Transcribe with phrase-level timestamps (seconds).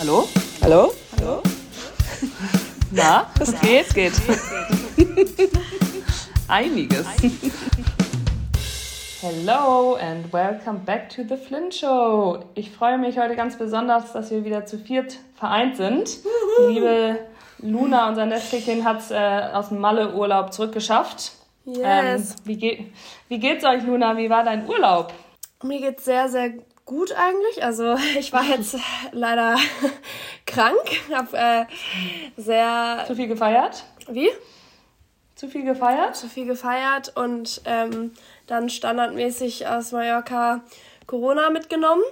[0.00, 0.26] Hallo?
[0.62, 0.94] Hallo?
[1.18, 1.42] Hallo?
[2.90, 3.94] Na, was geht?
[3.94, 4.14] Geht.
[6.48, 7.06] Einiges.
[9.20, 12.42] Hello and welcome back to the Flynn Show.
[12.54, 16.08] Ich freue mich heute ganz besonders, dass wir wieder zu viert vereint sind.
[16.24, 17.18] Die liebe
[17.58, 21.32] Luna, unser Nestchen, hat es äh, aus dem Malle-Urlaub zurückgeschafft.
[21.66, 21.82] Yes.
[21.84, 22.92] Ähm, wie, geht,
[23.28, 24.16] wie geht's euch, Luna?
[24.16, 25.12] Wie war dein Urlaub?
[25.62, 26.54] Mir geht's sehr, sehr
[26.90, 27.64] gut eigentlich.
[27.64, 28.76] Also ich war jetzt
[29.12, 29.56] leider
[30.46, 30.84] krank,
[31.14, 31.64] hab äh,
[32.36, 33.04] sehr...
[33.06, 33.84] Zu viel gefeiert?
[34.08, 34.28] Wie?
[35.36, 36.16] Zu viel gefeiert?
[36.16, 38.12] Zu viel gefeiert und ähm,
[38.46, 40.62] dann standardmäßig aus Mallorca
[41.06, 42.02] Corona mitgenommen.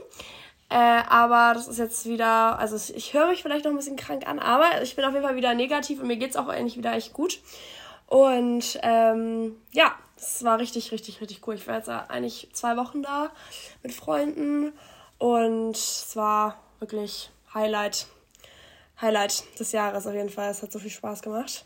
[0.71, 4.29] Äh, aber das ist jetzt wieder, also ich höre mich vielleicht noch ein bisschen krank
[4.29, 6.93] an, aber ich bin auf jeden Fall wieder negativ und mir geht's auch eigentlich wieder
[6.93, 7.41] echt gut.
[8.07, 11.55] Und ähm, ja, es war richtig, richtig, richtig cool.
[11.55, 13.31] Ich war jetzt eigentlich zwei Wochen da
[13.83, 14.73] mit Freunden
[15.19, 18.07] und es war wirklich Highlight,
[19.01, 20.51] Highlight des Jahres auf jeden Fall.
[20.51, 21.65] Es hat so viel Spaß gemacht.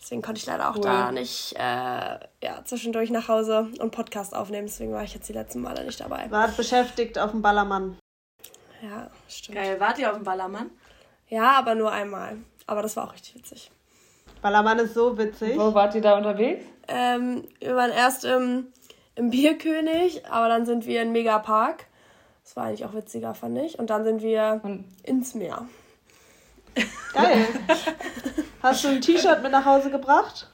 [0.00, 0.82] Deswegen konnte ich leider auch Cool.
[0.82, 4.66] da nicht äh, ja, zwischendurch nach Hause und Podcast aufnehmen.
[4.66, 6.28] Deswegen war ich jetzt die letzten Male nicht dabei.
[6.30, 7.96] Wart beschäftigt auf dem Ballermann.
[8.82, 9.58] Ja, stimmt.
[9.58, 10.70] Geil, wart ihr auf dem Ballermann?
[11.28, 12.36] Ja, aber nur einmal.
[12.66, 13.70] Aber das war auch richtig witzig.
[14.40, 15.56] Ballermann ist so witzig.
[15.56, 16.64] Wo wart ihr da unterwegs?
[16.92, 18.66] Ähm, wir waren erst im,
[19.14, 21.86] im Bierkönig, aber dann sind wir in Megapark.
[22.44, 23.78] Das war eigentlich auch witziger, fand ich.
[23.78, 25.66] Und dann sind wir Und ins Meer.
[27.14, 27.46] Geil.
[28.62, 30.48] Hast du ein T-Shirt mit nach Hause gebracht?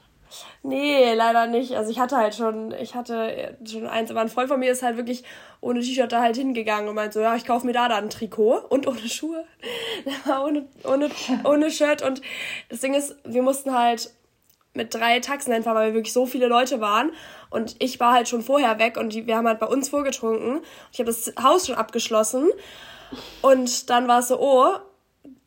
[0.61, 1.75] Nee, leider nicht.
[1.75, 4.83] Also ich hatte halt schon, ich hatte schon eins, aber ein Freund von mir ist
[4.83, 5.23] halt wirklich
[5.61, 8.09] ohne T-Shirt da halt hingegangen und meint so, ja, ich kaufe mir da dann ein
[8.09, 9.45] Trikot und ohne Schuhe.
[10.05, 11.09] Der war ohne, ohne,
[11.43, 12.21] ohne Shirt und
[12.69, 14.11] das Ding ist, wir mussten halt
[14.73, 17.11] mit drei Taxen einfahren, weil wir wirklich so viele Leute waren
[17.49, 20.61] und ich war halt schon vorher weg und die, wir haben halt bei uns vorgetrunken.
[20.91, 22.49] Ich habe das Haus schon abgeschlossen
[23.41, 24.75] und dann war es so, oh,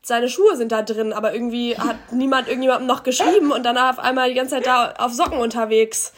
[0.03, 3.99] seine Schuhe sind da drin, aber irgendwie hat niemand irgendjemandem noch geschrieben und dann auf
[3.99, 6.13] einmal die ganze Zeit da auf Socken unterwegs.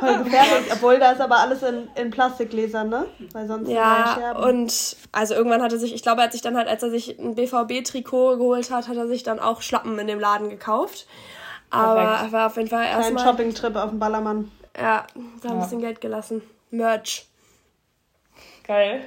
[0.00, 0.72] Voll gefährlich.
[0.72, 3.06] Obwohl, da ist aber alles in, in Plastikgläsern, ne?
[3.32, 6.56] Weil sonst Ja, und also irgendwann hat er sich, ich glaube, er hat sich dann
[6.56, 10.06] halt, als er sich ein BVB-Trikot geholt hat, hat er sich dann auch Schlappen in
[10.06, 11.06] dem Laden gekauft.
[11.70, 12.22] Aber Perfekt.
[12.24, 14.50] er war auf jeden Fall erstmal, Shopping-Trip auf dem Ballermann.
[14.76, 15.06] ja,
[15.42, 15.62] da ein Ja.
[15.62, 16.42] bisschen Geld gelassen.
[16.70, 17.26] Merch.
[18.64, 19.02] geil.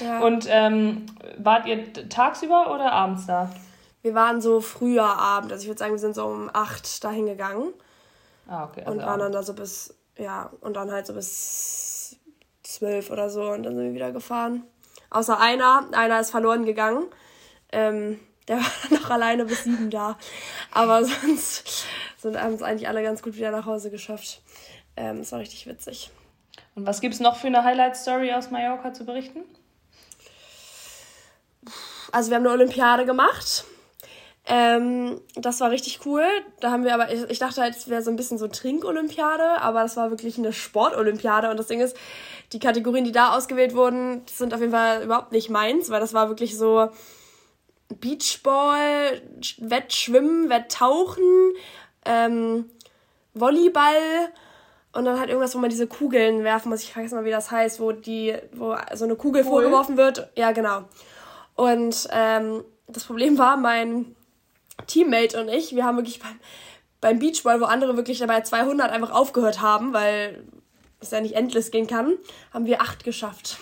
[0.00, 0.20] Ja.
[0.20, 1.06] Und ähm,
[1.38, 3.50] wart ihr tagsüber oder abends da?
[4.02, 7.26] wir waren so früher Abend, also ich würde sagen, wir sind so um acht dahin
[7.26, 7.72] gegangen
[8.48, 8.80] Ah, okay.
[8.80, 12.16] und Also waren dann da so bis, ja, und dann halt so bis
[12.64, 14.64] zwölf oder so und dann sind wir wieder gefahren.
[15.10, 17.04] Außer einer, einer ist verloren gegangen.
[17.70, 18.18] Ähm,
[18.48, 20.16] der war dann noch alleine bis sieben da.
[20.72, 21.84] Aber sonst
[22.22, 24.40] sind abends eigentlich alle ganz gut wieder nach Hause geschafft.
[24.96, 26.10] Ähm, es war richtig witzig.
[26.74, 29.40] Und was gibt's noch für eine Highlight-Story aus Mallorca zu berichten?
[32.12, 33.64] Also wir haben eine Olympiade gemacht.
[34.44, 36.24] Ähm, das war richtig cool.
[36.60, 39.60] Da haben wir aber, ich, ich dachte halt, es wäre so ein bisschen so Trinkolympiade,
[39.60, 41.50] aber das war wirklich eine Sportolympiade.
[41.50, 41.96] Und das Ding ist,
[42.52, 46.14] die Kategorien, die da ausgewählt wurden, sind auf jeden Fall überhaupt nicht meins, weil das
[46.14, 46.90] war wirklich so
[48.00, 49.22] Beachball,
[49.58, 51.52] Wettschwimmen, Wetttauchen,
[52.04, 52.70] ähm,
[53.34, 53.96] Volleyball
[54.92, 56.82] und dann halt irgendwas, wo man diese Kugeln werfen muss.
[56.82, 60.30] Ich vergesse mal, wie das heißt, wo die, wo so eine Kugel vorgeworfen wird.
[60.36, 60.84] Ja, genau.
[61.54, 64.14] Und ähm, das Problem war, mein
[64.86, 66.38] Teammate und ich, wir haben wirklich beim,
[67.00, 70.44] beim Beachball, wo andere wirklich dabei 200 einfach aufgehört haben, weil
[71.00, 72.14] es ja nicht endlos gehen kann,
[72.52, 73.58] haben wir acht geschafft.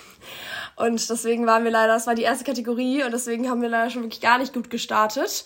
[0.76, 3.90] Und deswegen waren wir leider, das war die erste Kategorie und deswegen haben wir leider
[3.90, 5.44] schon wirklich gar nicht gut gestartet.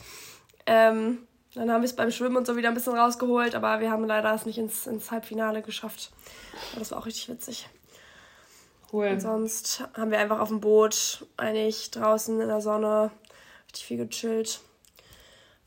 [0.67, 3.91] Ähm, dann haben wir es beim Schwimmen und so wieder ein bisschen rausgeholt, aber wir
[3.91, 6.11] haben leider es nicht ins, ins Halbfinale geschafft.
[6.73, 7.69] Aber das war auch richtig witzig.
[8.93, 9.21] Cool.
[9.21, 13.11] Sonst haben wir einfach auf dem Boot, eigentlich draußen in der Sonne,
[13.69, 14.61] richtig viel gechillt.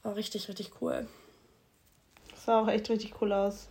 [0.04, 1.08] War richtig, richtig cool.
[2.32, 3.68] Das sah auch echt richtig cool aus.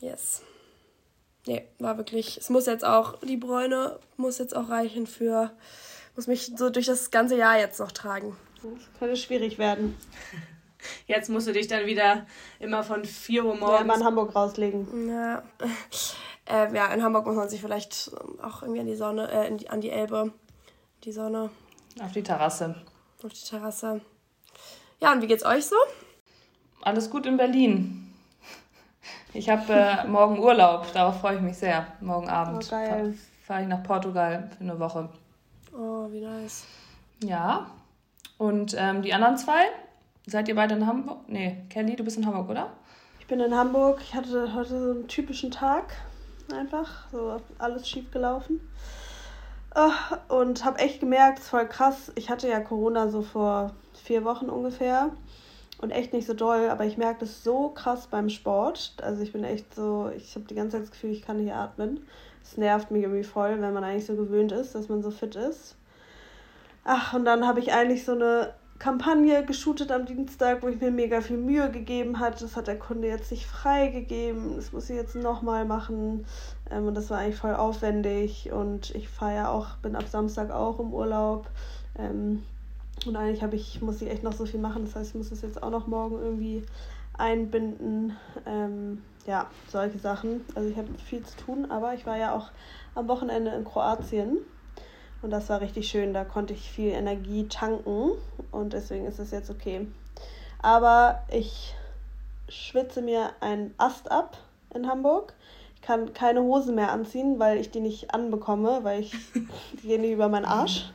[0.00, 0.42] Yes.
[1.46, 2.36] Nee, war wirklich.
[2.36, 5.50] Es muss jetzt auch, die Bräune muss jetzt auch reichen für.
[6.16, 8.36] Muss mich so durch das ganze Jahr jetzt noch tragen.
[8.62, 9.96] Das könnte schwierig werden.
[11.06, 12.26] Jetzt musst du dich dann wieder
[12.58, 14.04] immer von 4 Uhr Ja, mal in morgens.
[14.04, 15.08] Hamburg rauslegen.
[15.08, 15.42] Ja.
[16.46, 18.10] Äh, ja, in Hamburg muss man sich vielleicht
[18.42, 20.32] auch irgendwie an die Sonne, äh, in die, an die Elbe,
[21.04, 21.50] die Sonne,
[22.02, 22.74] Auf die Terrasse.
[23.22, 24.00] auf die Terrasse.
[25.00, 25.76] Ja, und wie geht's euch so?
[26.82, 28.12] Alles gut in Berlin.
[29.32, 31.86] Ich habe äh, morgen Urlaub, darauf freue ich mich sehr.
[32.00, 33.16] Morgen Abend Oh, geil.
[33.46, 35.08] fahre ich nach Portugal für eine Woche.
[35.72, 36.64] Oh, wie nice.
[37.22, 37.70] Ja.
[38.40, 39.66] Und ähm, die anderen zwei?
[40.26, 41.18] Seid ihr beide in Hamburg?
[41.28, 42.70] Nee, Kelly, du bist in Hamburg, oder?
[43.18, 44.00] Ich bin in Hamburg.
[44.00, 45.92] Ich hatte heute so einen typischen Tag.
[46.50, 47.06] Einfach.
[47.12, 48.66] So alles schief gelaufen.
[49.74, 49.92] Ah,
[50.28, 52.12] Und habe echt gemerkt, es ist voll krass.
[52.14, 55.10] Ich hatte ja Corona so vor vier Wochen ungefähr.
[55.76, 58.94] Und echt nicht so doll, aber ich merke das so krass beim Sport.
[59.02, 61.52] Also ich bin echt so, ich habe die ganze Zeit das Gefühl, ich kann nicht
[61.52, 62.06] atmen.
[62.42, 65.36] Es nervt mich irgendwie voll, wenn man eigentlich so gewöhnt ist, dass man so fit
[65.36, 65.76] ist.
[66.92, 70.90] Ach, und dann habe ich eigentlich so eine Kampagne geshootet am Dienstag, wo ich mir
[70.90, 72.42] mega viel Mühe gegeben hat.
[72.42, 74.56] Das hat der Kunde jetzt nicht freigegeben.
[74.56, 76.26] Das muss ich jetzt nochmal machen.
[76.68, 78.50] Ähm, und das war eigentlich voll aufwendig.
[78.50, 81.48] Und ich fahre ja auch, bin ab Samstag auch im Urlaub.
[81.96, 82.42] Ähm,
[83.06, 84.84] und eigentlich ich, muss ich echt noch so viel machen.
[84.84, 86.64] Das heißt, ich muss das jetzt auch noch morgen irgendwie
[87.16, 88.16] einbinden.
[88.46, 90.40] Ähm, ja, solche Sachen.
[90.56, 92.50] Also ich habe viel zu tun, aber ich war ja auch
[92.96, 94.38] am Wochenende in Kroatien.
[95.22, 96.14] Und das war richtig schön.
[96.14, 98.12] Da konnte ich viel Energie tanken.
[98.52, 99.86] Und deswegen ist es jetzt okay.
[100.62, 101.74] Aber ich
[102.48, 104.36] schwitze mir einen Ast ab
[104.74, 105.34] in Hamburg.
[105.76, 109.12] Ich kann keine Hose mehr anziehen, weil ich die nicht anbekomme, weil ich
[109.82, 110.90] die gehen nicht über meinen Arsch.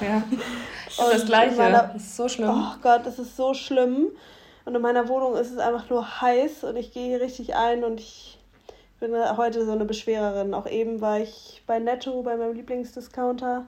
[0.00, 0.16] Ja.
[1.04, 1.52] Und das Gleiche.
[1.52, 2.50] in meiner- Das ist so schlimm.
[2.50, 4.08] Oh Gott, das ist so schlimm.
[4.64, 7.84] Und in meiner Wohnung ist es einfach nur heiß und ich gehe hier richtig ein
[7.84, 8.37] und ich
[9.00, 10.54] bin heute so eine Beschwererin.
[10.54, 13.66] Auch eben war ich bei Netto, bei meinem Lieblingsdiscounter.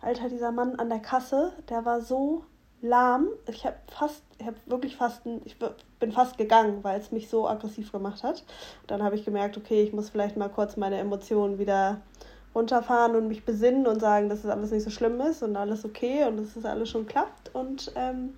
[0.00, 2.44] Alter, dieser Mann an der Kasse, der war so
[2.80, 3.28] lahm.
[3.48, 5.56] Ich habe fast, ich habe wirklich fast, ich
[5.98, 8.44] bin fast gegangen, weil es mich so aggressiv gemacht hat.
[8.82, 12.00] Und dann habe ich gemerkt, okay, ich muss vielleicht mal kurz meine Emotionen wieder
[12.54, 15.84] runterfahren und mich besinnen und sagen, dass es alles nicht so schlimm ist und alles
[15.84, 17.54] okay und dass es alles schon klappt.
[17.54, 18.34] Und ähm,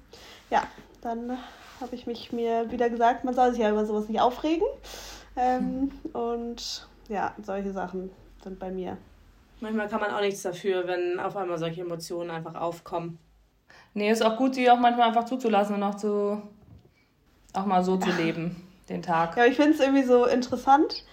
[0.50, 0.62] ja,
[1.00, 1.38] dann
[1.81, 4.66] habe ich mich mir wieder gesagt, man soll sich ja über sowas nicht aufregen.
[5.37, 8.11] Ähm, und ja, solche Sachen
[8.43, 8.97] sind bei mir.
[9.61, 13.19] Manchmal kann man auch nichts dafür, wenn auf einmal solche Emotionen einfach aufkommen.
[13.94, 16.43] Nee, ist auch gut, die auch manchmal einfach zuzulassen und auch zu
[17.53, 18.56] auch mal so zu leben,
[18.88, 19.37] den Tag.
[19.37, 21.05] Ja, aber ich finde es irgendwie so interessant,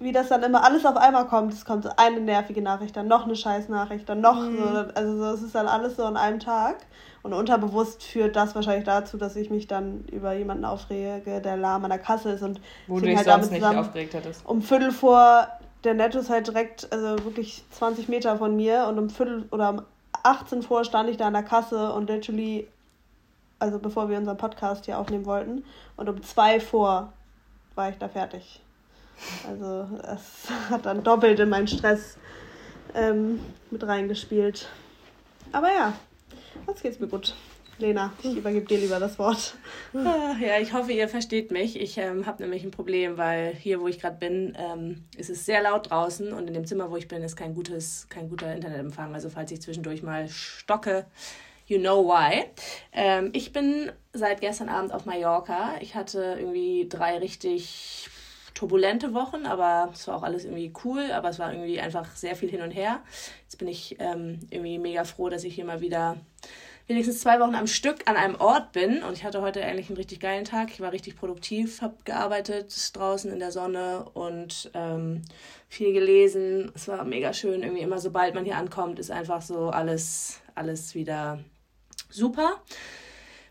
[0.00, 1.52] wie das dann immer alles auf einmal kommt.
[1.52, 4.84] Es kommt so eine nervige Nachricht, dann noch eine Scheißnachricht, dann noch so.
[4.94, 6.76] Also so, es ist dann alles so an einem Tag.
[7.22, 11.84] Und unterbewusst führt das wahrscheinlich dazu, dass ich mich dann über jemanden aufrege, der lahm
[11.84, 13.80] an der Kasse ist und Wo du dich halt sonst nicht zusammen.
[13.80, 14.46] aufgeregt hättest.
[14.46, 15.48] um Viertel vor,
[15.84, 19.70] der Netto ist halt direkt, also wirklich 20 Meter von mir und um Viertel oder
[19.70, 19.82] um
[20.22, 22.68] 18 vor stand ich da an der Kasse und literally,
[23.58, 25.64] also bevor wir unseren Podcast hier aufnehmen wollten,
[25.96, 27.12] und um zwei vor
[27.74, 28.62] war ich da fertig.
[29.48, 32.16] Also es hat dann doppelt in meinen Stress
[32.94, 34.68] ähm, mit reingespielt.
[35.52, 35.94] Aber ja,
[36.66, 37.34] jetzt geht's mir gut.
[37.78, 39.54] Lena, ich übergebe dir lieber das Wort.
[39.94, 41.80] Ah, Ja, ich hoffe, ihr versteht mich.
[41.80, 45.46] Ich ähm, habe nämlich ein Problem, weil hier, wo ich gerade bin, ähm, ist es
[45.46, 48.52] sehr laut draußen und in dem Zimmer, wo ich bin, ist kein, gutes, kein guter
[48.52, 49.14] Internetempfang.
[49.14, 51.06] Also falls ich zwischendurch mal stocke,
[51.66, 52.46] you know why.
[52.92, 55.74] Ähm, ich bin seit gestern Abend auf Mallorca.
[55.80, 58.10] Ich hatte irgendwie drei richtig
[58.58, 62.34] turbulente Wochen, aber es war auch alles irgendwie cool, aber es war irgendwie einfach sehr
[62.34, 63.00] viel hin und her.
[63.44, 66.16] Jetzt bin ich ähm, irgendwie mega froh, dass ich hier mal wieder
[66.88, 69.04] wenigstens zwei Wochen am Stück an einem Ort bin.
[69.04, 70.70] Und ich hatte heute eigentlich einen richtig geilen Tag.
[70.72, 75.22] Ich war richtig produktiv, habe gearbeitet draußen in der Sonne und ähm,
[75.68, 76.72] viel gelesen.
[76.74, 77.62] Es war mega schön.
[77.62, 81.38] Irgendwie immer, sobald man hier ankommt, ist einfach so alles, alles wieder
[82.10, 82.60] super.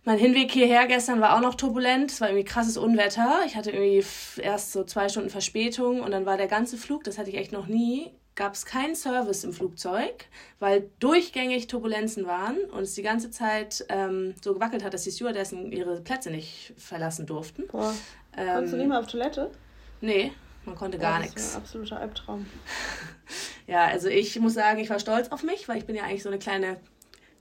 [0.07, 2.11] Mein Hinweg hierher gestern war auch noch turbulent.
[2.11, 3.41] Es war irgendwie krasses Unwetter.
[3.45, 4.05] Ich hatte irgendwie
[4.41, 7.51] erst so zwei Stunden Verspätung und dann war der ganze Flug, das hatte ich echt
[7.51, 10.27] noch nie, gab es keinen Service im Flugzeug,
[10.59, 15.11] weil durchgängig Turbulenzen waren und es die ganze Zeit ähm, so gewackelt hat, dass die
[15.11, 17.67] Stewardessen ihre Plätze nicht verlassen durften.
[17.67, 17.93] Boah,
[18.33, 19.51] konntest du nicht Ähm, mal auf Toilette?
[19.99, 20.31] nee,
[20.63, 21.53] man konnte gar Ja, das ist nichts.
[21.55, 22.45] ein absoluter Albtraum.
[23.67, 26.23] Ja, also ich muss sagen, ich war stolz auf mich, weil ich bin ja eigentlich
[26.23, 26.77] so eine kleine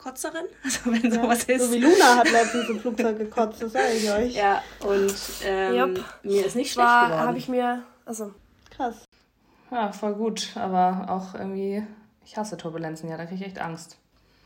[0.07, 0.45] Kotzerin.
[0.65, 1.63] Also wenn sowas ist.
[1.69, 4.35] So wie Luna hat letztens im Flugzeug gekotzt, das sage ich euch.
[4.35, 6.05] Ja, und ähm, Jupp.
[6.23, 7.27] mir ist nicht schlecht War, geworden.
[7.29, 8.33] habe ich mir, also
[8.71, 9.05] Krass.
[9.71, 10.53] Ja, voll gut.
[10.55, 11.83] Aber auch irgendwie,
[12.25, 13.99] ich hasse Turbulenzen, ja, da kriege ich echt Angst.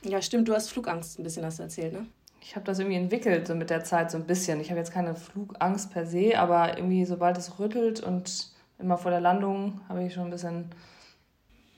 [0.03, 2.07] Ja, stimmt, du hast Flugangst, ein bisschen hast du erzählt, ne?
[2.43, 4.61] Ich habe das irgendwie entwickelt, so mit der Zeit so ein bisschen.
[4.61, 8.49] Ich habe jetzt keine Flugangst per se, aber irgendwie, sobald es rüttelt und
[8.79, 10.71] immer vor der Landung, habe ich schon ein bisschen,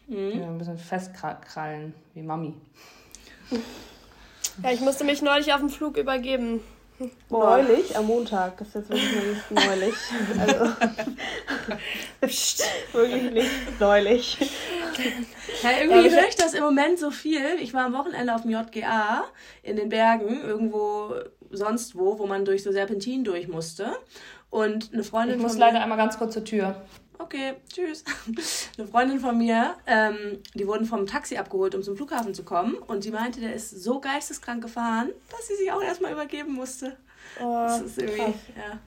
[0.06, 0.40] Mhm.
[0.40, 2.54] ja, ein bisschen festkrallen, wie Mami.
[4.62, 6.60] Ja, ich musste mich neulich auf dem Flug übergeben.
[7.30, 9.94] Neulich, am Montag, das ist jetzt wirklich nur nicht neulich.
[10.38, 10.72] Also,
[12.92, 14.38] wirklich nicht neulich.
[15.62, 17.56] Ja, irgendwie höre ich das im Moment so viel.
[17.60, 19.24] Ich war am Wochenende auf dem JGA
[19.62, 21.14] in den Bergen, irgendwo
[21.50, 23.96] sonst wo, wo man durch so Serpentin durch musste.
[24.50, 26.76] Und eine Freundin Ich muss von leider einmal ganz kurz zur Tür.
[27.18, 28.04] Okay, tschüss.
[28.78, 32.74] Eine Freundin von mir, ähm, die wurden vom Taxi abgeholt, um zum Flughafen zu kommen.
[32.74, 36.96] Und die meinte, der ist so geisteskrank gefahren, dass sie sich auch erstmal übergeben musste.
[37.40, 38.34] Oh, Das ist irgendwie, krass.
[38.56, 38.78] ja.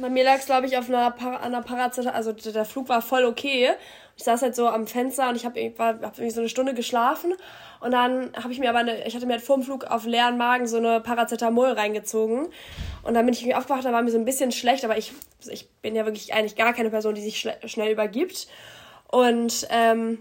[0.00, 3.02] Bei mir lag es, glaube ich, auf einer, Par einer Paracetamol, also der Flug war
[3.02, 3.70] voll okay.
[4.16, 7.34] Ich saß halt so am Fenster und ich habe hab irgendwie so eine Stunde geschlafen
[7.80, 10.06] und dann habe ich mir aber eine, ich hatte mir halt vor dem Flug auf
[10.06, 12.48] leeren Magen so eine Paracetamol reingezogen
[13.02, 15.12] und dann bin ich irgendwie aufgewacht, da war mir so ein bisschen schlecht, aber ich,
[15.48, 18.48] ich bin ja wirklich eigentlich gar keine Person, die sich schnell übergibt
[19.08, 20.18] und ähm,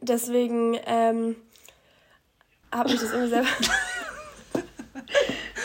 [0.00, 1.36] deswegen ähm,
[2.72, 3.48] habe ich das irgendwie selber...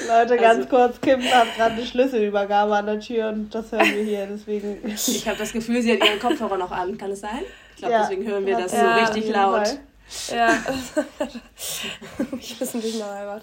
[0.08, 3.94] Leute, ganz also, kurz, Kim hat gerade eine Schlüsselübergabe an der Tür und das hören
[3.94, 4.80] wir hier, deswegen.
[4.86, 6.98] Ich habe das Gefühl, sie hat ihren Kopfhörer noch an.
[6.98, 7.42] Kann es sein?
[7.72, 9.68] Ich glaube, ja, deswegen hören wir das ja, so richtig laut.
[9.68, 9.80] Fall.
[10.30, 10.50] Ja,
[12.40, 13.42] ich wissen nicht einmal.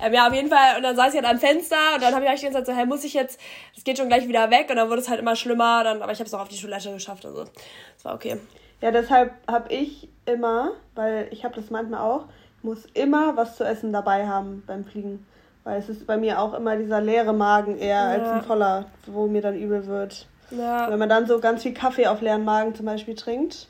[0.00, 0.76] Ähm, ja, auf jeden Fall.
[0.76, 2.66] Und dann saß ich halt am Fenster und dann habe ich eigentlich die ganze Zeit
[2.66, 3.40] so, hey, muss ich jetzt,
[3.74, 5.84] es geht schon gleich wieder weg und dann wurde es halt immer schlimmer.
[5.84, 8.38] Dann, aber ich habe es auch auf die Toilette geschafft, also das war okay.
[8.82, 12.26] Ja, deshalb habe ich immer, weil ich habe das manchmal auch,
[12.62, 15.26] muss immer was zu essen dabei haben beim Fliegen.
[15.64, 18.08] Weil es ist bei mir auch immer dieser leere Magen eher ja.
[18.10, 20.28] als ein voller, wo mir dann übel wird.
[20.50, 20.90] Ja.
[20.90, 23.68] Wenn man dann so ganz viel Kaffee auf leeren Magen zum Beispiel trinkt.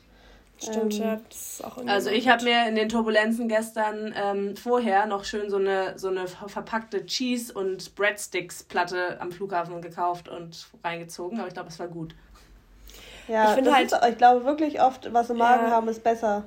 [0.59, 1.19] Stimmt, ähm, ja.
[1.29, 5.49] Das ist auch also ich habe mir in den Turbulenzen gestern ähm, vorher noch schön
[5.49, 11.53] so eine, so eine verpackte Cheese- und Breadsticks-Platte am Flughafen gekauft und reingezogen, aber ich
[11.53, 12.15] glaube, es war gut.
[13.27, 15.71] Ja, ich, finde halt, ist, ich glaube wirklich oft, was im Magen ja.
[15.71, 16.43] haben, ist besser.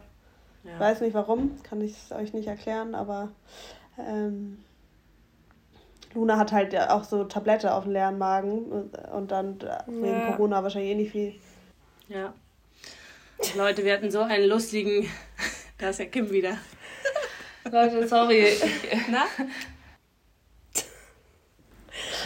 [0.65, 0.73] Ja.
[0.75, 3.29] Ich weiß nicht warum, kann ich es euch nicht erklären, aber
[3.99, 4.59] ähm,
[6.15, 10.33] Luna hat halt auch so Tablette auf dem leeren Magen und dann wegen ja.
[10.33, 11.35] Corona wahrscheinlich eh nicht viel.
[12.09, 12.35] Ja.
[13.57, 15.09] Leute, wir hatten so einen lustigen.
[15.79, 16.59] Da ist ja Kim wieder.
[17.73, 18.49] Leute, sorry.
[19.11, 19.25] Na?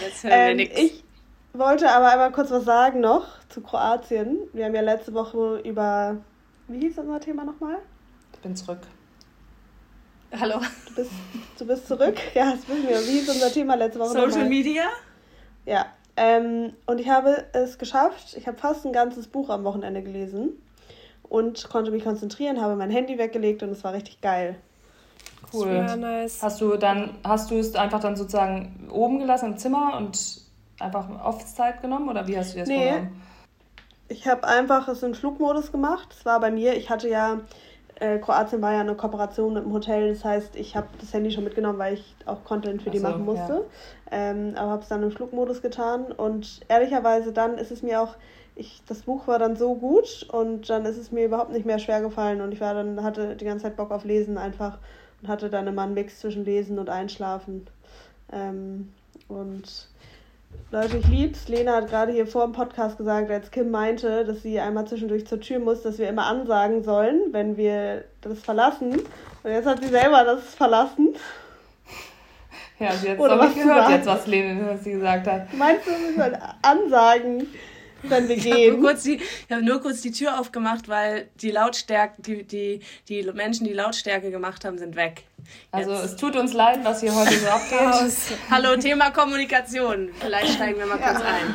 [0.02, 0.80] Jetzt hören wir ähm, nichts.
[0.80, 1.04] Ich
[1.52, 4.38] wollte aber einmal kurz was sagen noch zu Kroatien.
[4.52, 6.16] Wir haben ja letzte Woche über.
[6.66, 7.78] Wie hieß unser Thema nochmal?
[8.32, 8.80] Ich bin zurück.
[10.36, 10.60] Hallo.
[10.88, 11.12] Du bist,
[11.56, 12.16] du bist zurück?
[12.34, 12.98] Ja, das wissen wir.
[13.06, 14.08] Wie ist unser Thema letzte Woche?
[14.08, 14.48] Social nochmal?
[14.48, 14.88] Media?
[15.64, 15.86] Ja.
[16.16, 18.36] Ähm, und ich habe es geschafft.
[18.36, 20.58] Ich habe fast ein ganzes Buch am Wochenende gelesen
[21.28, 24.56] und konnte mich konzentrieren, habe mein Handy weggelegt und es war richtig geil.
[25.52, 25.68] Cool.
[25.68, 26.42] Ja, nice.
[26.42, 30.40] Hast du dann, hast du es einfach dann sozusagen oben gelassen im Zimmer und
[30.80, 32.88] einfach Offzeit genommen oder wie hast du das nee.
[32.88, 33.22] Vorgenommen?
[34.08, 36.14] Ich habe einfach es in Flugmodus gemacht.
[36.18, 37.40] Es war bei mir, ich hatte ja
[38.00, 41.30] äh, Kroatien war ja eine Kooperation mit dem Hotel, das heißt, ich habe das Handy
[41.30, 43.64] schon mitgenommen, weil ich auch Content für die so, machen musste.
[44.10, 44.30] Ja.
[44.30, 48.16] Ähm, aber habe es dann im Flugmodus getan und ehrlicherweise dann ist es mir auch,
[48.56, 51.78] ich, das Buch war dann so gut und dann ist es mir überhaupt nicht mehr
[51.78, 54.78] schwer gefallen und ich war dann, hatte die ganze Zeit Bock auf Lesen einfach
[55.20, 57.66] und hatte dann immer einen Mix zwischen Lesen und Einschlafen.
[58.32, 58.92] Ähm,
[59.28, 59.88] und
[60.70, 61.48] Leute, ich lieb's.
[61.48, 65.26] Lena hat gerade hier vor dem Podcast gesagt, als Kim meinte, dass sie einmal zwischendurch
[65.26, 68.92] zur Tür muss, dass wir immer ansagen sollen, wenn wir das verlassen.
[69.42, 71.14] Und jetzt hat sie selber das verlassen.
[72.78, 75.54] Ja, sie hat es nicht gehört jetzt, was Lena was sie gesagt hat.
[75.54, 77.46] Meinst du, wir sollen ansagen?
[78.08, 78.56] Wenn wir gehen.
[78.56, 79.20] Ich habe nur, kurz die,
[79.50, 84.30] hab nur kurz die Tür aufgemacht, weil die Lautstärke, die, die, die Menschen, die Lautstärke
[84.30, 85.24] gemacht haben, sind weg.
[85.70, 86.04] Also Jetzt.
[86.04, 88.12] es tut uns leid, was hier heute so abgeht.
[88.50, 90.10] Hallo, Thema Kommunikation.
[90.20, 91.12] Vielleicht steigen wir mal ja.
[91.12, 91.54] kurz ein.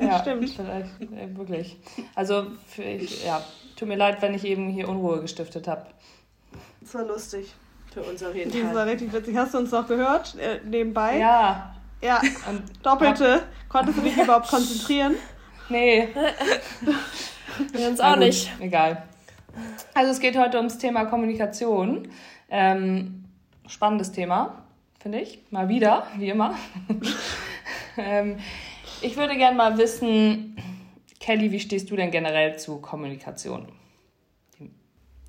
[0.00, 0.50] Ja, stimmt.
[0.50, 1.76] Vielleicht, äh, wirklich.
[2.14, 3.44] Also, für, ich, ja,
[3.76, 5.86] tut mir leid, wenn ich eben hier Unruhe gestiftet habe.
[6.80, 7.54] Das war lustig.
[7.92, 8.62] Für uns auf jeden Fall.
[8.62, 9.36] Das war richtig witzig.
[9.36, 11.18] Hast du uns noch gehört äh, nebenbei?
[11.18, 11.72] Ja.
[12.02, 13.44] Ja, Und Doppelte.
[13.70, 15.14] Konntest du dich überhaupt konzentrieren?
[15.68, 16.08] Nee.
[17.72, 18.50] Wir uns auch gut, nicht.
[18.60, 19.02] Egal.
[19.94, 22.08] Also es geht heute ums Thema Kommunikation.
[22.50, 23.24] Ähm,
[23.66, 24.62] spannendes Thema,
[25.00, 25.40] finde ich.
[25.50, 26.54] Mal wieder, wie immer.
[27.96, 28.38] ähm,
[29.00, 30.56] ich würde gerne mal wissen,
[31.18, 33.68] Kelly, wie stehst du denn generell zu Kommunikation?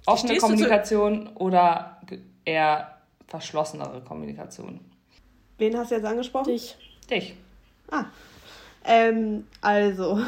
[0.06, 2.02] Offene Kommunikation oder
[2.46, 4.80] eher verschlossenere Kommunikation?
[5.58, 6.52] Wen hast du jetzt angesprochen?
[6.52, 6.78] Dich.
[7.10, 7.36] Dich.
[7.90, 8.06] Ah,
[8.88, 10.20] ähm, also,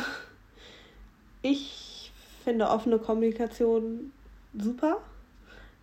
[1.42, 2.12] ich
[2.44, 4.12] finde offene Kommunikation
[4.58, 4.98] super.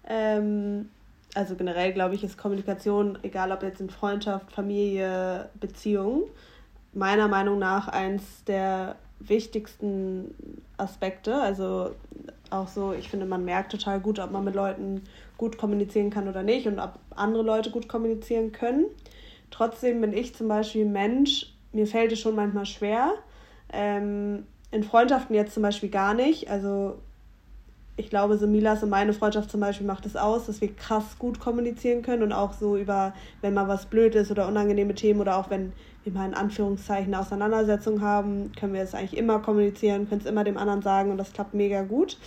[0.09, 0.89] Ähm,
[1.35, 6.25] also generell glaube ich, ist Kommunikation, egal ob jetzt in Freundschaft, Familie, Beziehung,
[6.93, 10.35] meiner Meinung nach eins der wichtigsten
[10.77, 11.35] Aspekte.
[11.35, 11.91] Also
[12.51, 15.03] auch so, ich finde, man merkt total gut, ob man mit Leuten
[15.37, 18.87] gut kommunizieren kann oder nicht und ob andere Leute gut kommunizieren können.
[19.51, 23.13] Trotzdem bin ich zum Beispiel Mensch, mir fällt es schon manchmal schwer.
[23.73, 26.51] Ähm, in Freundschaften jetzt zum Beispiel gar nicht.
[26.51, 26.97] Also
[27.97, 31.19] ich glaube, so Milas und meine Freundschaft zum Beispiel macht es aus, dass wir krass
[31.19, 35.21] gut kommunizieren können und auch so über, wenn mal was blöd ist oder unangenehme Themen
[35.21, 35.73] oder auch wenn
[36.05, 40.27] wir mal in Anführungszeichen eine Auseinandersetzung haben, können wir es eigentlich immer kommunizieren, können es
[40.27, 42.19] immer dem anderen sagen und das klappt mega gut.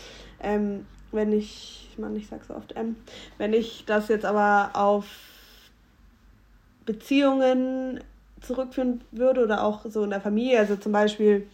[0.41, 2.96] Ähm, wenn ich, meine, ich sag so oft M,
[3.38, 5.06] wenn ich das jetzt aber auf
[6.86, 8.00] Beziehungen
[8.41, 10.60] zurückführen würde oder auch so in der Familie.
[10.60, 11.48] Also zum Beispiel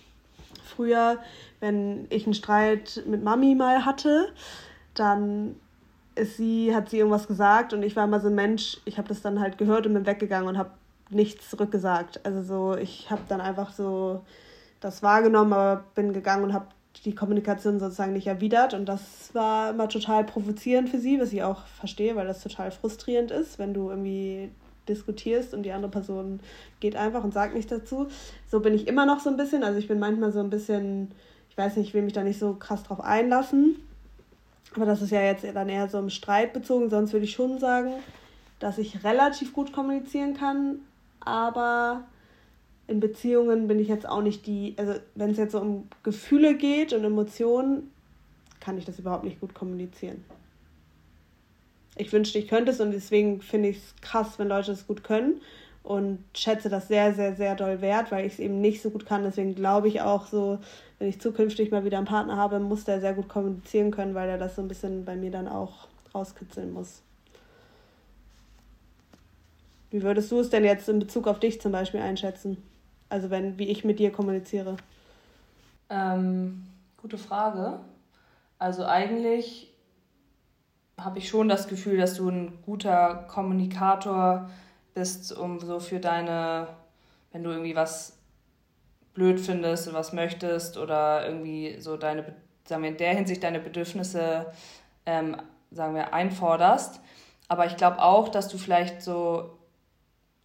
[0.63, 1.17] früher,
[1.59, 4.29] wenn ich einen Streit mit Mami mal hatte,
[4.93, 5.55] dann
[6.15, 9.07] ist sie, hat sie irgendwas gesagt und ich war immer so ein Mensch, ich habe
[9.07, 10.71] das dann halt gehört und bin weggegangen und habe
[11.09, 12.21] nichts zurückgesagt.
[12.25, 14.21] Also so, ich habe dann einfach so
[14.79, 16.67] das wahrgenommen, aber bin gegangen und habe
[17.03, 18.73] die Kommunikation sozusagen nicht erwidert.
[18.73, 22.71] Und das war immer total provozierend für sie, was ich auch verstehe, weil das total
[22.71, 24.51] frustrierend ist, wenn du irgendwie
[24.87, 26.39] diskutierst und die andere Person
[26.79, 28.07] geht einfach und sagt nichts dazu.
[28.49, 29.63] So bin ich immer noch so ein bisschen.
[29.63, 31.11] Also ich bin manchmal so ein bisschen,
[31.49, 33.77] ich weiß nicht, ich will mich da nicht so krass drauf einlassen.
[34.75, 36.89] Aber das ist ja jetzt dann eher so im Streit bezogen.
[36.89, 37.93] Sonst würde ich schon sagen,
[38.59, 40.79] dass ich relativ gut kommunizieren kann.
[41.21, 42.03] Aber
[42.87, 46.55] in Beziehungen bin ich jetzt auch nicht die, also wenn es jetzt so um Gefühle
[46.55, 47.91] geht und Emotionen,
[48.59, 50.23] kann ich das überhaupt nicht gut kommunizieren.
[51.95, 55.03] Ich wünschte, ich könnte es und deswegen finde ich es krass, wenn Leute es gut
[55.03, 55.41] können
[55.85, 59.05] und schätze das sehr, sehr, sehr doll wert, weil ich es eben nicht so gut
[59.05, 59.23] kann.
[59.23, 60.59] Deswegen glaube ich auch so,
[60.99, 64.27] wenn ich zukünftig mal wieder einen Partner habe, muss der sehr gut kommunizieren können, weil
[64.27, 67.01] er das so ein bisschen bei mir dann auch rauskitzeln muss.
[69.91, 72.57] Wie würdest du es denn jetzt in Bezug auf dich zum Beispiel einschätzen?
[73.07, 74.77] Also wenn, wie ich mit dir kommuniziere?
[75.89, 76.65] Ähm,
[76.97, 77.79] gute Frage.
[78.57, 79.71] Also eigentlich
[80.97, 84.49] habe ich schon das Gefühl, dass du ein guter Kommunikator
[84.93, 86.67] bist, um so für deine,
[87.31, 88.17] wenn du irgendwie was
[89.13, 92.35] blöd findest oder was möchtest oder irgendwie so deine,
[92.67, 94.51] sagen wir in der Hinsicht deine Bedürfnisse,
[95.05, 95.37] ähm,
[95.71, 97.01] sagen wir, einforderst.
[97.47, 99.57] Aber ich glaube auch, dass du vielleicht so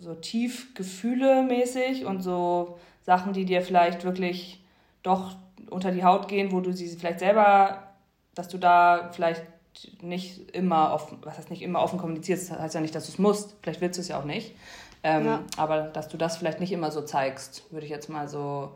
[0.00, 4.64] so tief gefühlemäßig und so Sachen, die dir vielleicht wirklich
[5.02, 5.36] doch
[5.68, 7.94] unter die Haut gehen, wo du sie vielleicht selber,
[8.34, 9.42] dass du da vielleicht
[10.02, 13.12] nicht immer offen, was heißt nicht immer offen kommunizierst, das heißt ja nicht, dass du
[13.12, 14.54] es musst, vielleicht willst du es ja auch nicht.
[15.02, 15.42] Ähm, ja.
[15.56, 18.72] Aber dass du das vielleicht nicht immer so zeigst, würde ich jetzt mal so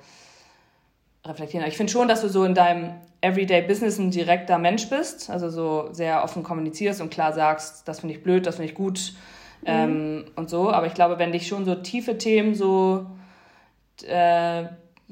[1.25, 1.67] reflektieren.
[1.67, 5.51] Ich finde schon, dass du so in deinem Everyday Business ein direkter Mensch bist, also
[5.51, 9.15] so sehr offen kommunizierst und klar sagst, das finde ich blöd, das finde ich gut,
[9.65, 9.71] Mhm.
[9.71, 10.71] Ähm, und so.
[10.71, 13.07] Aber ich glaube, wenn dich schon so tiefe Themen so,
[14.03, 14.65] äh,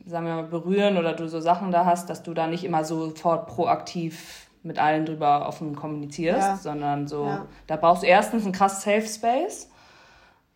[0.05, 2.85] sagen wir mal, berühren oder du so Sachen da hast, dass du da nicht immer
[2.85, 6.57] sofort proaktiv mit allen drüber offen kommunizierst, ja.
[6.57, 7.47] sondern so, ja.
[7.67, 9.69] da brauchst du erstens einen krass Safe Space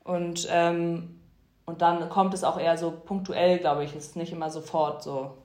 [0.04, 1.20] und, ähm,
[1.64, 5.36] und dann kommt es auch eher so punktuell, glaube ich, ist nicht immer sofort so.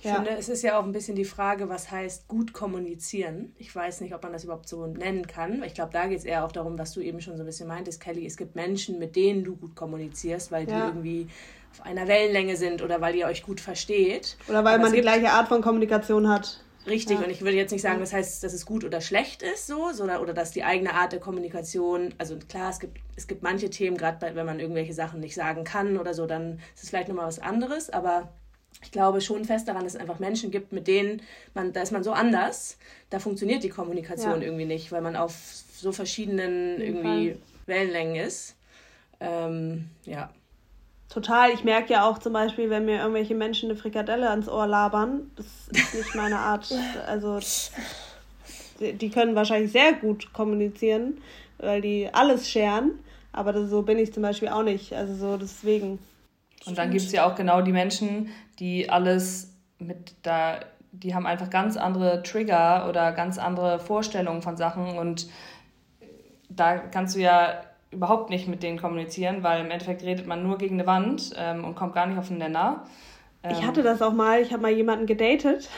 [0.00, 0.14] Ich ja.
[0.14, 3.54] finde, es ist ja auch ein bisschen die Frage, was heißt gut kommunizieren.
[3.58, 5.62] Ich weiß nicht, ob man das überhaupt so nennen kann.
[5.62, 7.68] Ich glaube, da geht es eher auch darum, was du eben schon so ein bisschen
[7.68, 8.24] meintest, Kelly.
[8.24, 11.28] Es gibt Menschen, mit denen du gut kommunizierst, weil die irgendwie
[11.72, 14.38] auf einer Wellenlänge sind oder weil ihr euch gut versteht.
[14.48, 16.64] Oder weil Aber man die gleiche Art von Kommunikation hat.
[16.90, 17.24] Richtig, ja.
[17.24, 19.92] und ich würde jetzt nicht sagen, das heißt, dass es gut oder schlecht ist, so,
[19.92, 23.70] sondern, oder dass die eigene Art der Kommunikation, also klar, es gibt, es gibt manche
[23.70, 27.08] Themen, gerade wenn man irgendwelche Sachen nicht sagen kann oder so, dann ist es vielleicht
[27.08, 28.32] nochmal was anderes, aber
[28.82, 31.22] ich glaube schon fest daran, dass es einfach Menschen gibt, mit denen
[31.54, 32.76] man, da ist man so anders,
[33.08, 34.46] da funktioniert die Kommunikation ja.
[34.46, 35.34] irgendwie nicht, weil man auf
[35.72, 38.56] so verschiedenen irgendwie Wellenlängen ist.
[39.20, 40.30] Ähm, ja.
[41.10, 41.50] Total.
[41.50, 45.30] Ich merke ja auch zum Beispiel, wenn mir irgendwelche Menschen eine Frikadelle ans Ohr labern,
[45.34, 46.72] das ist nicht meine Art.
[47.06, 47.40] Also
[48.80, 51.18] die können wahrscheinlich sehr gut kommunizieren,
[51.58, 52.92] weil die alles scheren,
[53.32, 54.94] aber das, so bin ich zum Beispiel auch nicht.
[54.94, 55.98] Also so deswegen.
[56.64, 60.60] Und dann gibt es ja auch genau die Menschen, die alles mit da,
[60.92, 65.26] die haben einfach ganz andere Trigger oder ganz andere Vorstellungen von Sachen und
[66.48, 70.58] da kannst du ja überhaupt nicht mit denen kommunizieren, weil im Endeffekt redet man nur
[70.58, 72.84] gegen eine Wand ähm, und kommt gar nicht auf den Nenner.
[73.42, 75.68] Ähm, ich hatte das auch mal, ich habe mal jemanden gedatet.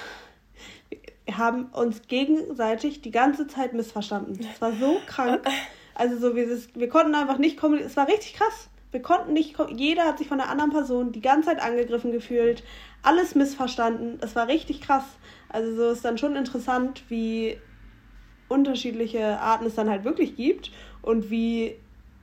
[1.25, 4.39] Wir haben uns gegenseitig die ganze Zeit missverstanden.
[4.39, 5.47] Das war so krank.
[5.95, 7.91] Also so, wir, wir konnten einfach nicht kommunizieren.
[7.91, 8.69] Es war richtig krass.
[8.91, 12.63] Wir konnten nicht, jeder hat sich von der anderen Person die ganze Zeit angegriffen gefühlt,
[13.03, 14.19] alles missverstanden.
[14.21, 15.05] Es war richtig krass.
[15.49, 17.59] Also so ist dann schon interessant, wie
[18.49, 20.71] unterschiedliche Arten es dann halt wirklich gibt
[21.01, 21.77] und wie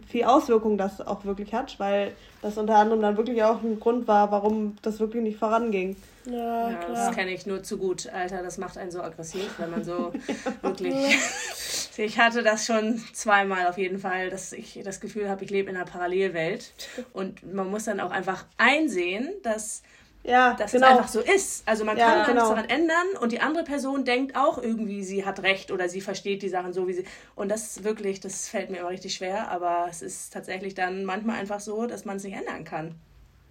[0.09, 4.07] viel Auswirkung das auch wirklich hat, weil das unter anderem dann wirklich auch ein Grund
[4.07, 5.95] war, warum das wirklich nicht voranging.
[6.25, 8.41] Ja, ja das kenne ich nur zu gut, Alter.
[8.41, 10.11] Das macht einen so aggressiv, wenn man so
[10.63, 10.95] wirklich.
[11.97, 15.69] ich hatte das schon zweimal auf jeden Fall, dass ich das Gefühl habe, ich lebe
[15.69, 16.73] in einer Parallelwelt.
[17.13, 19.83] Und man muss dann auch einfach einsehen, dass
[20.23, 20.87] ja, dass genau.
[20.87, 21.67] es einfach so ist.
[21.67, 22.33] Also man ja, kann genau.
[22.33, 26.01] nichts daran ändern und die andere Person denkt auch irgendwie, sie hat recht oder sie
[26.01, 27.05] versteht die Sachen so, wie sie.
[27.35, 31.05] Und das ist wirklich, das fällt mir immer richtig schwer, aber es ist tatsächlich dann
[31.05, 32.95] manchmal einfach so, dass man es nicht ändern kann.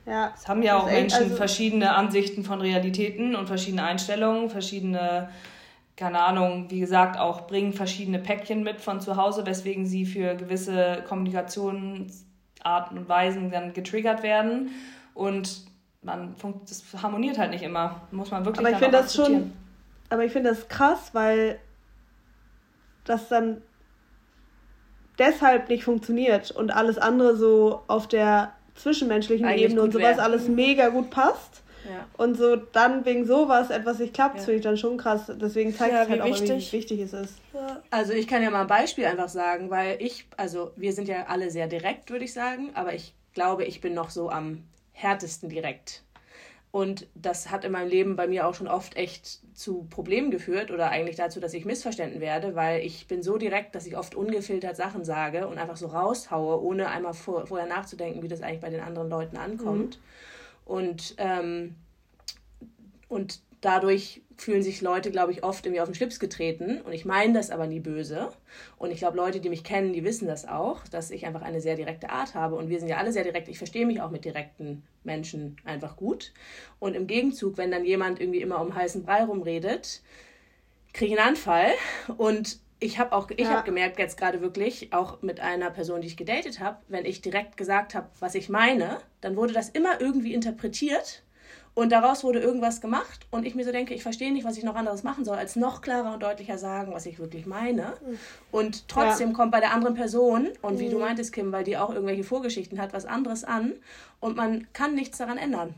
[0.06, 0.32] Ja.
[0.36, 5.28] Es haben ja auch Menschen also verschiedene Ansichten von Realitäten und verschiedene Einstellungen, verschiedene,
[5.96, 10.34] keine Ahnung, wie gesagt, auch bringen verschiedene Päckchen mit von zu Hause, weswegen sie für
[10.34, 12.28] gewisse Kommunikationsarten
[12.62, 14.70] Arten und Weisen dann getriggert werden
[15.14, 15.67] und
[16.02, 16.34] man
[16.68, 18.02] das harmoniert halt nicht immer.
[18.10, 19.52] Muss man wirklich Aber ich finde das schon,
[20.10, 21.58] aber ich finde das krass, weil
[23.04, 23.62] das dann
[25.18, 30.22] deshalb nicht funktioniert und alles andere so auf der zwischenmenschlichen Eigentlich Ebene und sowas wär.
[30.22, 31.62] alles mega gut passt.
[31.84, 32.06] Ja.
[32.16, 34.42] Und so dann wegen sowas etwas nicht klappt, ja.
[34.42, 35.32] finde ich dann schon krass.
[35.40, 37.38] Deswegen zeigt ja, es halt auch, wie wichtig es ist.
[37.90, 41.26] Also ich kann ja mal ein Beispiel einfach sagen, weil ich, also wir sind ja
[41.28, 44.64] alle sehr direkt, würde ich sagen, aber ich glaube, ich bin noch so am
[44.98, 46.02] härtesten direkt.
[46.70, 50.70] Und das hat in meinem Leben bei mir auch schon oft echt zu Problemen geführt
[50.70, 54.14] oder eigentlich dazu, dass ich missverstanden werde, weil ich bin so direkt, dass ich oft
[54.14, 58.60] ungefiltert Sachen sage und einfach so raushaue, ohne einmal vor, vorher nachzudenken, wie das eigentlich
[58.60, 59.98] bei den anderen Leuten ankommt.
[59.98, 60.72] Mhm.
[60.72, 61.74] Und, ähm,
[63.08, 66.80] und dadurch fühlen sich Leute, glaube ich, oft irgendwie auf den Schlips getreten.
[66.82, 68.30] Und ich meine das aber nie böse.
[68.78, 71.60] Und ich glaube, Leute, die mich kennen, die wissen das auch, dass ich einfach eine
[71.60, 72.54] sehr direkte Art habe.
[72.54, 73.48] Und wir sind ja alle sehr direkt.
[73.48, 76.32] Ich verstehe mich auch mit direkten Menschen einfach gut.
[76.78, 80.02] Und im Gegenzug, wenn dann jemand irgendwie immer um heißen Brei rumredet,
[80.92, 81.72] kriege ich einen Anfall.
[82.16, 83.50] Und ich habe auch, ich ja.
[83.50, 87.20] habe gemerkt jetzt gerade wirklich, auch mit einer Person, die ich gedatet habe, wenn ich
[87.22, 91.24] direkt gesagt habe, was ich meine, dann wurde das immer irgendwie interpretiert
[91.78, 94.64] und daraus wurde irgendwas gemacht und ich mir so denke, ich verstehe nicht, was ich
[94.64, 97.92] noch anderes machen soll, als noch klarer und deutlicher sagen, was ich wirklich meine.
[98.04, 98.18] Mhm.
[98.50, 99.34] Und trotzdem ja.
[99.36, 101.02] kommt bei der anderen Person, und wie du mhm.
[101.02, 103.74] meintest, Kim, weil die auch irgendwelche Vorgeschichten hat, was anderes an
[104.18, 105.72] und man kann nichts daran ändern.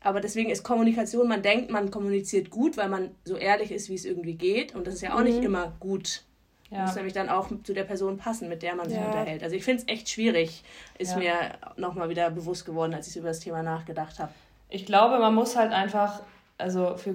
[0.00, 3.94] Aber deswegen ist Kommunikation, man denkt, man kommuniziert gut, weil man so ehrlich ist, wie
[3.94, 4.74] es irgendwie geht.
[4.74, 5.26] Und das ist ja auch mhm.
[5.26, 6.24] nicht immer gut.
[6.70, 6.82] Ja.
[6.82, 9.06] Muss nämlich dann auch zu der Person passen, mit der man sich ja.
[9.06, 9.44] unterhält.
[9.44, 10.64] Also ich finde es echt schwierig,
[10.98, 11.18] ist ja.
[11.18, 11.36] mir
[11.76, 14.32] nochmal wieder bewusst geworden, als ich über das Thema nachgedacht habe
[14.68, 16.20] ich glaube, man muss halt einfach,
[16.58, 17.14] also für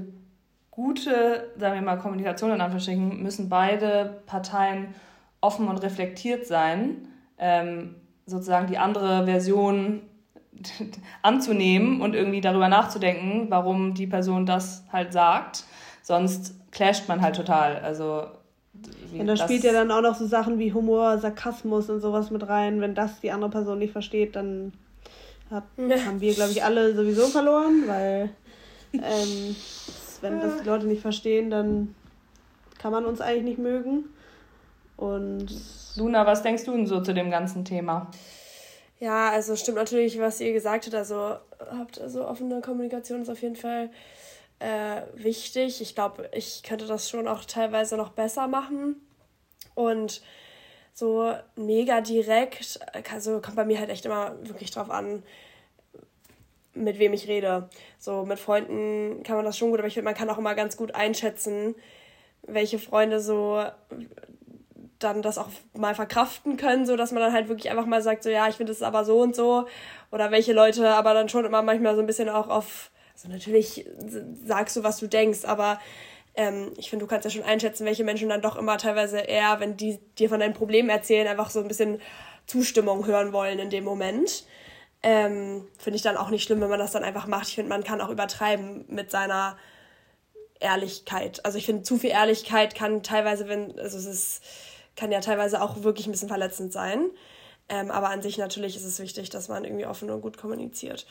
[0.72, 4.94] gute, sagen wir mal, Kommunikation in Anführungsstrichen, müssen beide Parteien
[5.42, 10.02] offen und reflektiert sein, ähm, sozusagen die andere Version
[11.22, 15.66] anzunehmen und irgendwie darüber nachzudenken, warum die Person das halt sagt.
[16.04, 17.78] Sonst clasht man halt total.
[17.80, 18.28] Also
[19.14, 22.48] ja, da spielt ja dann auch noch so Sachen wie Humor, Sarkasmus und sowas mit
[22.48, 22.80] rein.
[22.80, 24.72] Wenn das die andere Person nicht versteht, dann
[25.52, 28.30] hab, haben wir, glaube ich, alle sowieso verloren, weil
[28.94, 29.56] ähm,
[30.22, 31.96] wenn das die Leute nicht verstehen, dann
[32.78, 34.06] kann man uns eigentlich nicht mögen.
[34.98, 35.48] Und
[35.96, 38.10] Luna, was denkst du denn so zu dem ganzen Thema?
[39.00, 40.96] Ja, also stimmt natürlich, was ihr gesagt habt.
[40.96, 41.38] Also
[41.72, 43.90] habt also offene Kommunikation ist auf jeden Fall
[44.60, 45.82] äh, wichtig.
[45.82, 48.96] Ich glaube, ich könnte das schon auch teilweise noch besser machen.
[49.74, 50.22] Und
[51.02, 52.80] so mega direkt,
[53.12, 55.24] also kommt bei mir halt echt immer wirklich drauf an,
[56.76, 57.70] mit wem ich rede.
[57.98, 60.54] So mit Freunden kann man das schon gut, aber ich finde, man kann auch immer
[60.54, 61.74] ganz gut einschätzen,
[62.44, 63.64] welche Freunde so
[65.00, 68.22] dann das auch mal verkraften können, so dass man dann halt wirklich einfach mal sagt,
[68.22, 69.66] so ja, ich finde es aber so und so.
[70.12, 73.88] Oder welche Leute aber dann schon immer manchmal so ein bisschen auch auf, also natürlich
[74.46, 75.80] sagst du, was du denkst, aber
[76.36, 79.60] ähm, ich finde, du kannst ja schon einschätzen, welche Menschen dann doch immer teilweise eher,
[79.60, 82.02] wenn die dir von deinen Problemen erzählen, einfach so ein bisschen
[82.48, 84.46] Zustimmung hören wollen in dem Moment.
[85.04, 87.48] Ähm, finde ich dann auch nicht schlimm, wenn man das dann einfach macht.
[87.48, 89.58] Ich finde, man kann auch übertreiben mit seiner
[90.60, 91.44] Ehrlichkeit.
[91.44, 94.44] Also ich finde, zu viel Ehrlichkeit kann teilweise, wenn, also es ist,
[94.96, 97.10] kann ja teilweise auch wirklich ein bisschen verletzend sein.
[97.68, 101.08] Ähm, aber an sich natürlich ist es wichtig, dass man irgendwie offen und gut kommuniziert.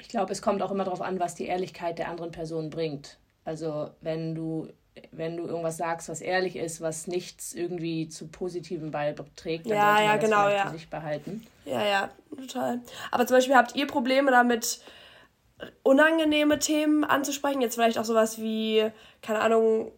[0.00, 3.18] Ich glaube, es kommt auch immer darauf an, was die Ehrlichkeit der anderen Person bringt.
[3.46, 4.68] Also wenn du,
[5.12, 9.96] wenn du irgendwas sagst, was ehrlich ist, was nichts irgendwie zu Positiven beiträgt, dann ja,
[9.96, 10.66] sollte man ja, das genau, ja.
[10.66, 11.46] für sich behalten.
[11.64, 12.80] Ja, ja, total.
[13.12, 14.80] Aber zum Beispiel habt ihr Probleme damit,
[15.84, 17.60] unangenehme Themen anzusprechen?
[17.60, 18.90] Jetzt vielleicht auch sowas wie,
[19.22, 19.92] keine Ahnung,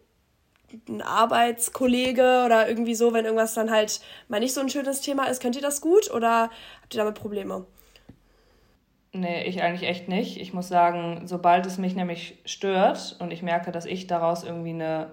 [0.87, 5.25] ein Arbeitskollege oder irgendwie so, wenn irgendwas dann halt mal nicht so ein schönes Thema
[5.25, 7.65] ist, könnt ihr das gut oder habt ihr damit Probleme?
[9.11, 10.39] Nee, ich eigentlich echt nicht.
[10.39, 14.69] Ich muss sagen, sobald es mich nämlich stört und ich merke, dass ich daraus irgendwie
[14.69, 15.09] eine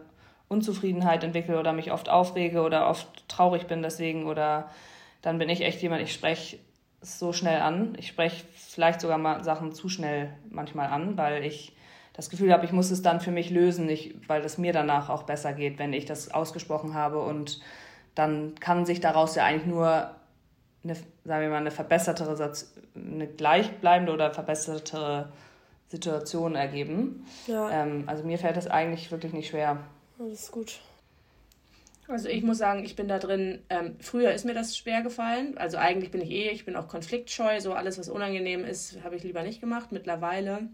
[0.48, 4.70] Unzufriedenheit entwickle oder mich oft aufrege oder oft traurig bin deswegen oder
[5.22, 6.59] dann bin ich echt jemand, ich spreche
[7.00, 7.94] so schnell an.
[7.98, 11.72] Ich spreche vielleicht sogar mal Sachen zu schnell manchmal an, weil ich
[12.12, 15.09] das Gefühl habe, ich muss es dann für mich lösen, nicht, weil es mir danach
[15.09, 17.61] auch besser geht, wenn ich das ausgesprochen habe und
[18.14, 20.15] dann kann sich daraus ja eigentlich nur
[20.87, 22.53] eine, sagen wir mal, eine verbessertere,
[22.94, 25.29] eine gleichbleibende oder verbesserte
[25.88, 27.27] Situation ergeben.
[27.46, 27.70] Ja.
[27.70, 29.79] Ähm, also mir fällt das eigentlich wirklich nicht schwer.
[30.18, 30.81] Das ist gut.
[32.09, 35.59] Also ich muss sagen, ich bin da drin, ähm, früher ist mir das schwer gefallen.
[35.59, 39.16] Also eigentlich bin ich eh, ich bin auch konfliktscheu, so alles, was unangenehm ist, habe
[39.16, 39.90] ich lieber nicht gemacht.
[39.90, 40.68] Mittlerweile,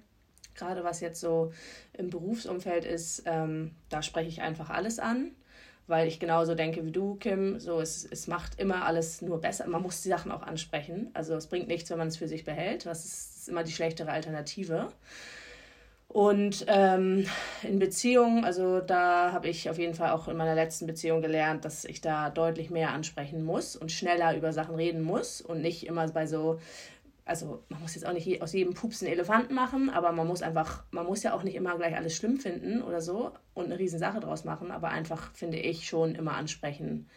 [0.55, 1.53] gerade was jetzt so
[1.95, 5.33] im Berufsumfeld ist, ähm, da spreche ich einfach alles an
[5.93, 7.61] weil ich genauso denke wie du, Kim.
[7.61, 9.69] So, es, es macht immer alles nur besser.
[9.69, 11.11] Man muss die Sachen auch ansprechen.
[11.13, 12.87] Also es bringt nichts, wenn man es für sich behält.
[12.87, 14.89] Das ist immer die schlechtere Alternative.
[16.09, 17.27] Und ähm,
[17.63, 21.67] in Beziehungen, also da habe ich auf jeden Fall auch in meiner letzten Beziehung gelernt,
[21.67, 25.87] dass ich da deutlich mehr ansprechen muss und schneller über Sachen reden muss und nicht
[25.87, 26.59] immer bei so,
[27.25, 30.43] also man muss jetzt auch nicht aus jedem Pups einen Elefanten machen, aber man muss
[30.43, 33.79] einfach, man muss ja auch nicht immer gleich alles schlimm finden oder so und eine
[33.79, 37.09] Riesensache draus machen, aber einfach, finde ich, schon immer ansprechen,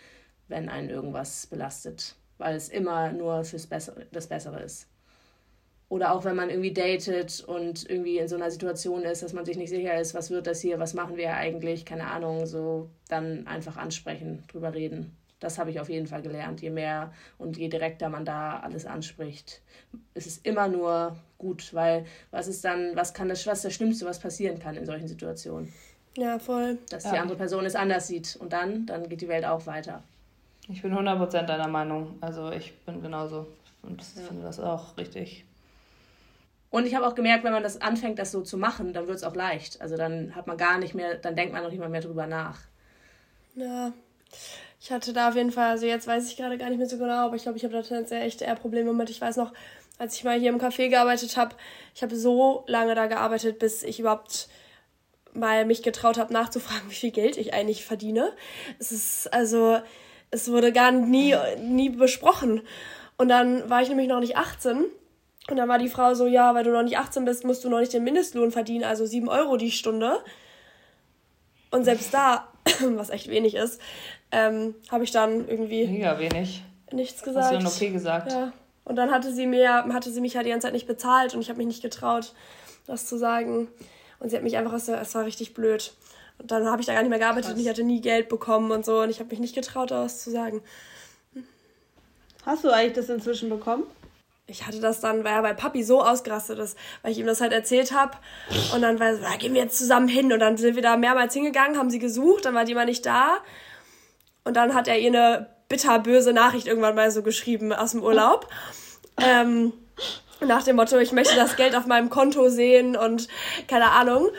[0.48, 4.88] wenn einen irgendwas belastet, weil es immer nur fürs Bessere, das Bessere ist.
[5.88, 9.46] Oder auch wenn man irgendwie datet und irgendwie in so einer Situation ist, dass man
[9.46, 12.90] sich nicht sicher ist, was wird das hier, was machen wir eigentlich, keine Ahnung, so
[13.08, 15.16] dann einfach ansprechen, drüber reden.
[15.40, 16.62] Das habe ich auf jeden Fall gelernt.
[16.62, 19.62] Je mehr und je direkter man da alles anspricht,
[20.14, 24.06] ist es immer nur gut, weil was ist dann, was kann das, was das Schlimmste,
[24.06, 25.74] was passieren kann in solchen Situationen?
[26.18, 26.78] Ja, voll.
[26.90, 27.12] Dass ja.
[27.12, 30.04] die andere Person es anders sieht und dann, dann geht die Welt auch weiter.
[30.70, 32.18] Ich bin 100% deiner Meinung.
[32.22, 33.48] Also ich bin genauso
[33.84, 34.22] und ja.
[34.24, 35.46] finde das auch richtig.
[36.70, 39.18] Und ich habe auch gemerkt, wenn man das anfängt, das so zu machen, dann wird
[39.18, 39.82] es auch leicht.
[39.82, 42.28] Also dann hat man gar nicht mehr, dann denkt man noch nicht mal mehr drüber
[42.28, 42.60] nach.
[43.56, 43.94] Ja,
[44.80, 46.98] ich hatte da auf jeden Fall, also jetzt weiß ich gerade gar nicht mehr so
[46.98, 49.10] genau, aber ich glaube, ich habe da tendenziell echt eher Probleme mit.
[49.10, 49.54] Ich weiß noch,
[49.98, 51.56] als ich mal hier im Café gearbeitet habe,
[51.94, 54.50] ich habe so lange da gearbeitet, bis ich überhaupt
[55.34, 58.34] mal mich getraut habe, nachzufragen, wie viel Geld ich eigentlich verdiene.
[58.80, 59.80] Es ist, also,
[60.32, 62.62] es wurde gar nie, nie besprochen.
[63.18, 64.86] Und dann war ich nämlich noch nicht 18
[65.50, 67.70] und dann war die Frau so, ja, weil du noch nicht 18 bist, musst du
[67.70, 70.20] noch nicht den Mindestlohn verdienen, also 7 Euro die Stunde.
[71.72, 72.48] Und selbst da,
[72.96, 73.80] was echt wenig ist,
[74.36, 75.88] ähm, habe ich dann irgendwie.
[75.88, 76.64] Mega wenig.
[76.92, 77.46] Nichts gesagt.
[77.46, 78.32] Hast du dann okay gesagt?
[78.32, 78.52] Ja.
[78.84, 81.42] Und dann hatte sie mir, hatte sie mich ja die ganze Zeit nicht bezahlt und
[81.42, 82.34] ich habe mich nicht getraut,
[82.86, 83.68] das zu sagen.
[84.20, 85.94] Und sie hat mich einfach, es war richtig blöd.
[86.38, 87.54] Und dann habe ich da gar nicht mehr gearbeitet Krass.
[87.56, 90.22] und ich hatte nie Geld bekommen und so und ich habe mich nicht getraut, das
[90.24, 90.62] zu sagen.
[92.46, 93.84] Hast du eigentlich das inzwischen bekommen?
[94.48, 97.42] ich hatte das dann, weil er bei Papi so ausgerastet ist, weil ich ihm das
[97.42, 98.18] halt erzählt habe.
[98.74, 100.32] Und dann war er so, da gehen wir jetzt zusammen hin.
[100.32, 103.06] Und dann sind wir da mehrmals hingegangen, haben sie gesucht, dann war die immer nicht
[103.06, 103.38] da.
[104.46, 108.48] Und dann hat er ihr eine bitterböse Nachricht irgendwann mal so geschrieben aus dem Urlaub.
[109.18, 109.74] Ähm,
[110.40, 113.28] nach dem Motto, ich möchte das Geld auf meinem Konto sehen und
[113.68, 114.30] keine Ahnung.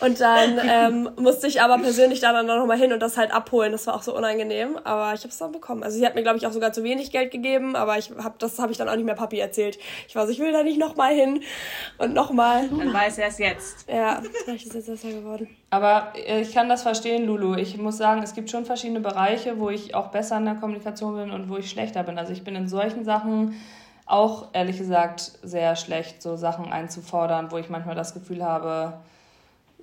[0.00, 3.32] Und dann ähm, musste ich aber persönlich da dann noch mal hin und das halt
[3.32, 3.72] abholen.
[3.72, 5.82] Das war auch so unangenehm, aber ich habe es dann bekommen.
[5.82, 8.38] Also sie hat mir glaube ich auch sogar zu wenig Geld gegeben, aber ich hab,
[8.38, 9.78] das habe ich dann auch nicht mehr Papi erzählt.
[10.08, 11.42] Ich war so, ich will da nicht noch mal hin
[11.98, 12.68] und noch mal.
[12.68, 13.88] Dann weiß er es jetzt.
[13.88, 15.48] Ja, vielleicht ist es jetzt besser geworden.
[15.70, 17.54] Aber äh, ich kann das verstehen, Lulu.
[17.56, 21.14] Ich muss sagen, es gibt schon verschiedene Bereiche, wo ich auch besser in der Kommunikation
[21.16, 22.18] bin und wo ich schlechter bin.
[22.18, 23.60] Also ich bin in solchen Sachen
[24.06, 28.94] auch ehrlich gesagt sehr schlecht, so Sachen einzufordern, wo ich manchmal das Gefühl habe,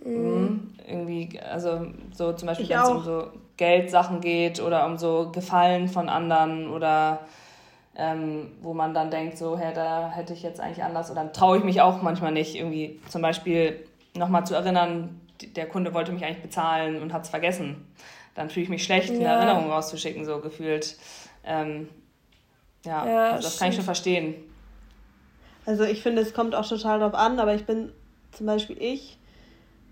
[0.04, 0.74] Mhm.
[0.88, 5.88] Irgendwie, also so zum Beispiel, wenn es um so Geldsachen geht oder um so Gefallen
[5.88, 7.26] von anderen oder
[7.96, 11.34] ähm, wo man dann denkt, so, hä, da hätte ich jetzt eigentlich anders oder dann
[11.34, 13.84] traue ich mich auch manchmal nicht, irgendwie zum Beispiel
[14.16, 15.20] nochmal zu erinnern,
[15.56, 17.88] der Kunde wollte mich eigentlich bezahlen und hat es vergessen.
[18.36, 20.96] Dann fühle ich mich schlecht, eine Erinnerung rauszuschicken, so gefühlt.
[21.44, 21.90] Ähm,
[22.86, 24.36] ja, ja also das kann ich schon verstehen.
[25.66, 27.92] Also ich finde, es kommt auch total drauf an, aber ich bin
[28.32, 29.17] zum Beispiel ich,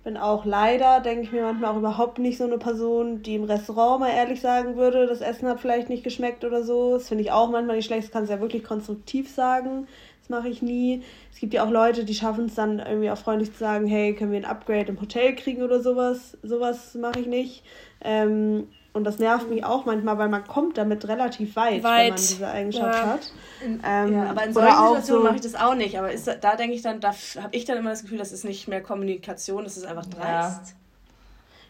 [0.05, 3.43] bin auch leider, denke ich mir manchmal auch überhaupt nicht so eine Person, die im
[3.43, 6.93] Restaurant mal ehrlich sagen würde, das Essen hat vielleicht nicht geschmeckt oder so.
[6.93, 8.03] Das finde ich auch manchmal nicht schlecht.
[8.03, 9.87] Das kannst du ja wirklich konstruktiv sagen.
[10.21, 11.01] Das mache ich nie.
[11.33, 14.13] Es gibt ja auch Leute, die schaffen es dann irgendwie auch freundlich zu sagen, hey,
[14.13, 16.37] können wir ein Upgrade im Hotel kriegen oder sowas.
[16.43, 17.63] Sowas mache ich nicht.
[18.01, 21.99] Ähm, und das nervt mich auch manchmal, weil man kommt damit relativ weit, weit.
[21.99, 23.07] wenn man diese Eigenschaft ja.
[23.07, 23.33] hat.
[23.61, 25.99] Ähm, ja, aber in solchen Situationen so mache ich das auch nicht.
[25.99, 28.45] Aber ist, da denke ich dann, da habe ich dann immer das Gefühl, das ist
[28.45, 30.75] nicht mehr Kommunikation, das ist einfach dreist.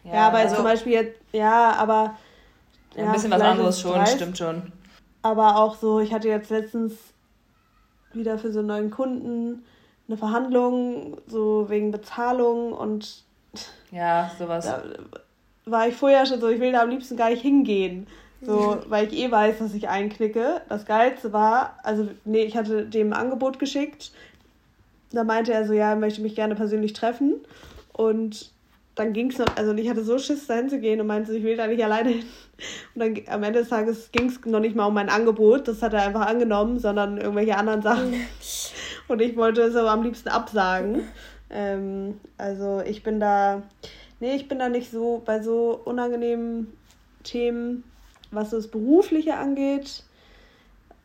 [0.04, 2.16] Ja, ja aber also, zum Beispiel jetzt, ja, aber.
[2.96, 4.72] Ja, ein bisschen was anderes schon, dreist, stimmt schon.
[5.24, 6.94] Aber auch so, ich hatte jetzt letztens
[8.14, 9.66] wieder für so einen neuen Kunden
[10.08, 13.24] eine Verhandlung, so wegen Bezahlung und.
[13.90, 14.66] Ja, sowas.
[14.66, 14.84] Da,
[15.66, 18.08] war ich vorher schon so, ich will da am liebsten gar nicht hingehen.
[18.42, 20.62] So, weil ich eh weiß, dass ich einknicke.
[20.70, 24.12] Das Geilste war, also, nee, ich hatte dem ein Angebot geschickt.
[25.12, 27.36] Da meinte er so, ja, er möchte mich gerne persönlich treffen.
[27.94, 28.52] Und
[28.96, 31.44] dann ging es noch, also ich hatte so Schiss, dahin zu gehen und meinte, ich
[31.44, 32.26] will da nicht alleine hin.
[32.94, 35.82] Und dann am Ende des Tages ging es noch nicht mal um mein Angebot, das
[35.82, 38.14] hat er einfach angenommen, sondern irgendwelche anderen Sachen.
[39.08, 41.02] Und ich wollte so am liebsten absagen.
[41.50, 43.64] Ähm, also ich bin da,
[44.20, 46.74] nee, ich bin da nicht so bei so unangenehmen
[47.24, 47.84] Themen,
[48.32, 50.04] was das Berufliche angeht.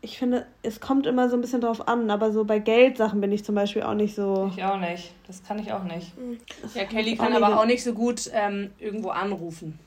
[0.03, 3.33] Ich finde, es kommt immer so ein bisschen drauf an, aber so bei Geldsachen bin
[3.33, 4.51] ich zum Beispiel auch nicht so.
[4.57, 5.12] Ich auch nicht.
[5.27, 6.12] Das kann ich auch nicht.
[6.75, 9.79] Ja, Kelly kann aber auch nicht so gut ähm, irgendwo anrufen.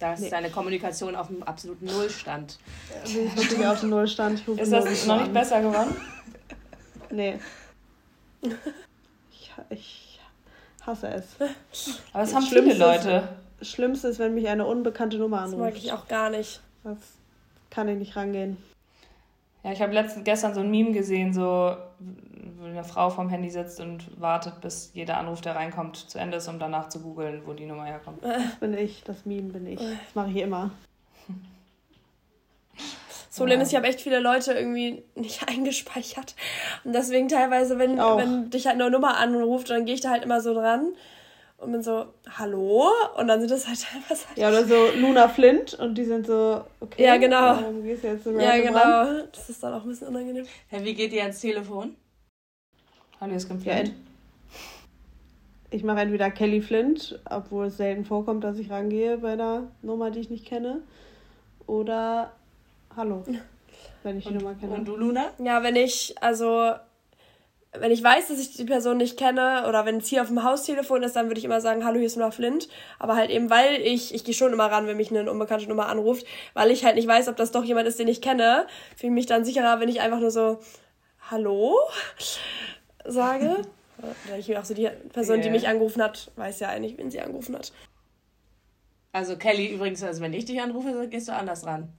[0.00, 0.28] Da ist nee.
[0.28, 2.58] seine Kommunikation auf dem absoluten Nullstand.
[3.04, 4.46] Sie ist wirklich auf dem Nullstand.
[4.48, 5.96] ist das noch nicht besser geworden?
[7.10, 7.38] Nee.
[9.30, 10.03] Ich, ich
[10.86, 11.36] hasse es.
[12.12, 13.28] Aber es haben viele Leute.
[13.58, 15.54] Das Schlimmste ist, wenn mich eine unbekannte Nummer anruft.
[15.54, 16.60] Das mag ich auch gar nicht.
[16.82, 16.98] Das
[17.70, 18.56] kann ich nicht rangehen.
[19.62, 19.92] Ja, ich habe
[20.22, 21.76] gestern so ein Meme gesehen, so
[22.64, 26.36] wo eine Frau vom Handy sitzt und wartet, bis jeder Anruf, der reinkommt, zu Ende
[26.36, 28.22] ist, um danach zu googeln, wo die Nummer herkommt.
[28.22, 29.78] Das bin ich, das Meme bin ich.
[29.78, 30.70] Das mache ich immer.
[33.34, 36.36] Das Problem ist, ich habe echt viele Leute irgendwie nicht eingespeichert.
[36.84, 40.22] Und deswegen teilweise, wenn, wenn dich halt eine Nummer anruft, dann gehe ich da halt
[40.22, 40.92] immer so dran
[41.58, 42.06] und bin so,
[42.38, 42.92] hallo?
[43.18, 46.28] Und dann sind das halt einfach halt Ja, oder so Luna Flint und die sind
[46.28, 47.02] so, okay.
[47.02, 47.56] Ja, genau.
[47.60, 48.78] Warum gehst du jetzt so ja, genau.
[48.78, 49.24] Ran?
[49.32, 50.46] Das ist dann auch ein bisschen unangenehm.
[50.70, 51.96] Ja, wie geht ihr ans Telefon?
[53.20, 53.88] Hallo, ist Kim Flint.
[53.88, 53.94] Ja,
[55.72, 60.12] ich mache entweder Kelly Flint, obwohl es selten vorkommt, dass ich rangehe bei einer Nummer,
[60.12, 60.82] die ich nicht kenne.
[61.66, 62.30] Oder
[62.96, 63.24] Hallo,
[64.02, 64.74] wenn ich und, die Nummer kenne.
[64.74, 65.32] Und du, Luna?
[65.38, 66.74] Ja, wenn ich, also
[67.78, 70.44] wenn ich weiß, dass ich die Person nicht kenne oder wenn es hier auf dem
[70.44, 72.68] Haustelefon ist, dann würde ich immer sagen, hallo, hier ist Nora Flint.
[72.98, 75.86] Aber halt eben, weil ich, ich gehe schon immer ran, wenn mich eine unbekannte Nummer
[75.86, 79.12] anruft, weil ich halt nicht weiß, ob das doch jemand ist, den ich kenne, fühle
[79.12, 80.60] mich dann sicherer, wenn ich einfach nur so,
[81.30, 81.78] hallo,
[83.04, 83.62] sage.
[84.28, 85.44] Weil ich auch so die Person, yeah.
[85.44, 87.72] die mich angerufen hat, weiß ja eigentlich, wen sie angerufen hat.
[89.12, 91.92] Also Kelly, übrigens, also wenn ich dich anrufe, gehst du anders ran.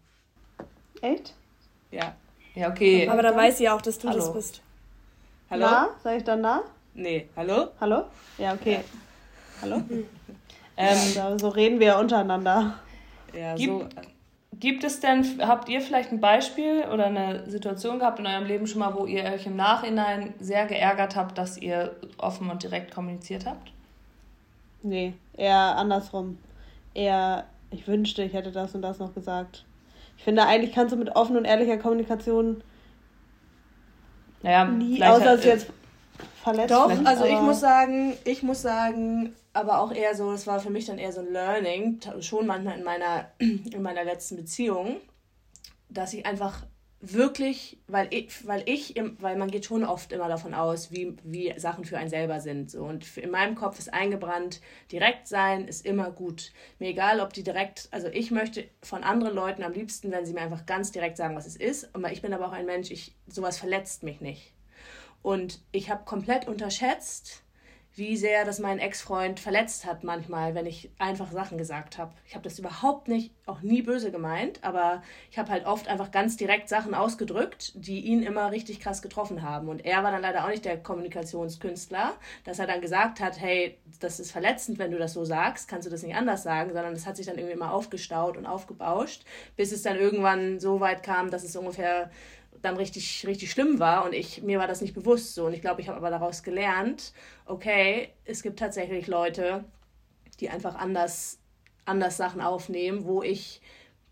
[1.05, 1.33] Echt?
[1.91, 2.15] Ja.
[2.55, 3.07] Ja, okay.
[3.07, 4.17] Aber dann weiß sie auch, dass du hallo.
[4.17, 4.61] das bist.
[5.49, 5.67] Hallo?
[5.69, 5.89] Na?
[6.03, 6.63] Sag ich dann na?
[6.93, 7.29] Nee.
[7.35, 7.67] Hallo?
[7.79, 8.05] Hallo?
[8.37, 8.73] Ja, okay.
[8.73, 8.81] Ja.
[9.61, 9.75] Hallo?
[10.77, 12.79] ähm, ja, so reden wir untereinander.
[13.37, 14.01] Ja, gibt, so.
[14.59, 18.65] Gibt es denn, habt ihr vielleicht ein Beispiel oder eine Situation gehabt in eurem Leben
[18.65, 22.93] schon mal, wo ihr euch im Nachhinein sehr geärgert habt, dass ihr offen und direkt
[22.93, 23.73] kommuniziert habt?
[24.81, 26.37] Nee, eher andersrum.
[26.93, 29.65] Eher, ich wünschte, ich hätte das und das noch gesagt.
[30.17, 32.63] Ich finde, eigentlich kannst du mit offener und ehrlicher Kommunikation
[34.45, 35.67] naja, nie, außer dass du jetzt
[36.43, 40.59] verletzt Doch, also ich muss sagen, ich muss sagen, aber auch eher so, das war
[40.59, 44.97] für mich dann eher so ein Learning, schon manchmal in meiner, in meiner letzten Beziehung,
[45.89, 46.63] dass ich einfach
[47.01, 51.53] wirklich, weil ich, weil ich, weil man geht schon oft immer davon aus, wie, wie
[51.57, 52.71] Sachen für einen selber sind.
[52.71, 52.83] So.
[52.83, 56.51] Und in meinem Kopf ist eingebrannt, direkt sein ist immer gut.
[56.79, 60.33] Mir egal, ob die direkt, also ich möchte von anderen Leuten am liebsten, wenn sie
[60.33, 61.93] mir einfach ganz direkt sagen, was es ist.
[61.93, 64.53] Und ich bin aber auch ein Mensch, ich, sowas verletzt mich nicht.
[65.21, 67.44] Und ich habe komplett unterschätzt,
[67.95, 72.13] wie sehr das meinen Ex-Freund verletzt hat manchmal, wenn ich einfach Sachen gesagt habe.
[72.27, 76.11] Ich habe das überhaupt nicht, auch nie böse gemeint, aber ich habe halt oft einfach
[76.11, 79.69] ganz direkt Sachen ausgedrückt, die ihn immer richtig krass getroffen haben.
[79.69, 83.77] Und er war dann leider auch nicht der Kommunikationskünstler, dass er dann gesagt hat, hey,
[84.01, 86.93] das ist verletzend, wenn du das so sagst, kannst du das nicht anders sagen, sondern
[86.93, 89.23] das hat sich dann irgendwie immer aufgestaut und aufgebauscht,
[89.55, 92.11] bis es dann irgendwann so weit kam, dass es ungefähr
[92.61, 95.45] dann richtig, richtig schlimm war und ich, mir war das nicht bewusst so.
[95.45, 97.13] Und ich glaube, ich habe aber daraus gelernt,
[97.45, 99.63] okay, es gibt tatsächlich Leute,
[100.39, 101.39] die einfach anders,
[101.85, 103.61] anders Sachen aufnehmen, wo ich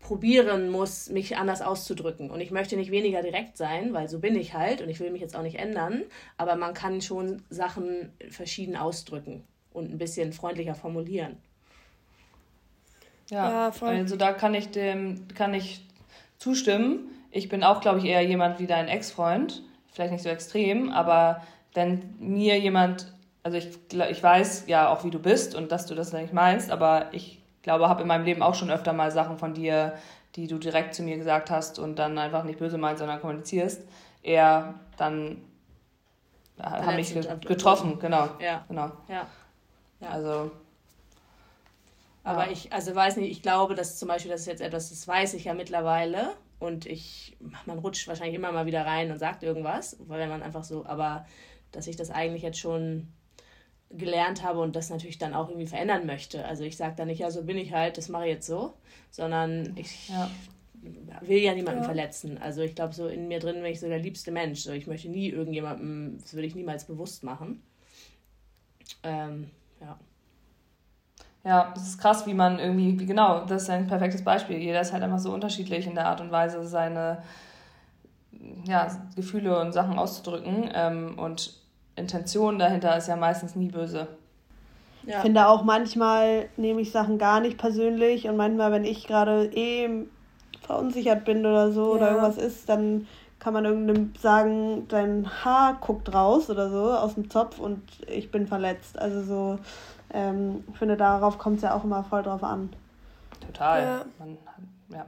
[0.00, 2.30] probieren muss, mich anders auszudrücken.
[2.30, 5.10] Und ich möchte nicht weniger direkt sein, weil so bin ich halt und ich will
[5.10, 6.02] mich jetzt auch nicht ändern.
[6.36, 11.38] Aber man kann schon Sachen verschieden ausdrücken und ein bisschen freundlicher formulieren.
[13.30, 13.88] Ja, ja voll.
[13.88, 15.80] also da kann ich dem, kann ich
[16.38, 19.62] zustimmen ich bin auch, glaube ich, eher jemand wie dein Ex-Freund.
[19.92, 21.42] Vielleicht nicht so extrem, aber
[21.74, 23.76] wenn mir jemand, also ich,
[24.10, 27.42] ich weiß ja auch, wie du bist und dass du das nicht meinst, aber ich
[27.62, 29.94] glaube, habe in meinem Leben auch schon öfter mal Sachen von dir,
[30.36, 33.82] die du direkt zu mir gesagt hast und dann einfach nicht böse meinst, sondern kommunizierst,
[34.22, 35.42] eher dann
[36.60, 37.14] haben mich
[37.46, 38.28] getroffen, genau.
[38.38, 38.64] Ja.
[38.68, 38.92] genau.
[39.08, 39.26] Ja.
[39.98, 40.08] ja.
[40.08, 40.52] Also.
[42.22, 42.52] Aber ja.
[42.52, 45.34] ich, also weiß nicht, ich glaube, dass zum Beispiel, das ist jetzt etwas, das weiß
[45.34, 49.96] ich ja mittlerweile, und ich, man rutscht wahrscheinlich immer mal wieder rein und sagt irgendwas,
[50.00, 51.26] weil man einfach so, aber
[51.72, 53.08] dass ich das eigentlich jetzt schon
[53.90, 56.44] gelernt habe und das natürlich dann auch irgendwie verändern möchte.
[56.44, 58.74] Also ich sage da nicht, ja, so bin ich halt, das mache ich jetzt so,
[59.10, 60.30] sondern ich ja.
[61.20, 61.84] will ja niemanden ja.
[61.84, 62.38] verletzen.
[62.38, 64.60] Also ich glaube, so in mir drin bin ich so der liebste Mensch.
[64.60, 67.62] So, ich möchte nie irgendjemandem, das würde ich niemals bewusst machen.
[69.02, 69.50] Ähm,
[69.80, 69.98] ja.
[71.44, 74.56] Ja, es ist krass, wie man irgendwie, wie genau, das ist ein perfektes Beispiel.
[74.56, 77.22] Jeder ist halt einfach so unterschiedlich in der Art und Weise, seine
[78.64, 80.70] ja, Gefühle und Sachen auszudrücken.
[80.74, 81.52] Ähm, und
[81.96, 84.08] Intention dahinter ist ja meistens nie böse.
[85.04, 85.16] Ja.
[85.16, 89.46] Ich finde auch manchmal nehme ich Sachen gar nicht persönlich und manchmal, wenn ich gerade
[89.46, 90.06] eh
[90.62, 91.96] verunsichert bin oder so ja.
[91.96, 93.06] oder irgendwas ist, dann
[93.38, 98.30] kann man irgendeinem sagen, dein Haar guckt raus oder so aus dem Zopf und ich
[98.30, 98.98] bin verletzt.
[98.98, 99.58] Also so
[100.14, 102.72] ähm, ich finde, darauf kommt es ja auch immer voll drauf an.
[103.46, 103.82] Total.
[103.82, 104.04] Ja.
[104.18, 104.38] Man,
[104.90, 105.06] ja.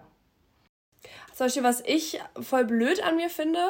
[1.33, 3.61] Zum Beispiel, was ich voll blöd an mir finde,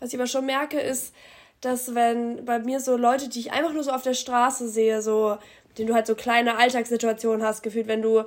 [0.00, 1.14] was ich aber schon merke, ist,
[1.60, 5.02] dass wenn bei mir so Leute, die ich einfach nur so auf der Straße sehe,
[5.02, 5.36] so,
[5.68, 8.24] mit denen du halt so kleine Alltagssituationen hast, gefühlt, wenn du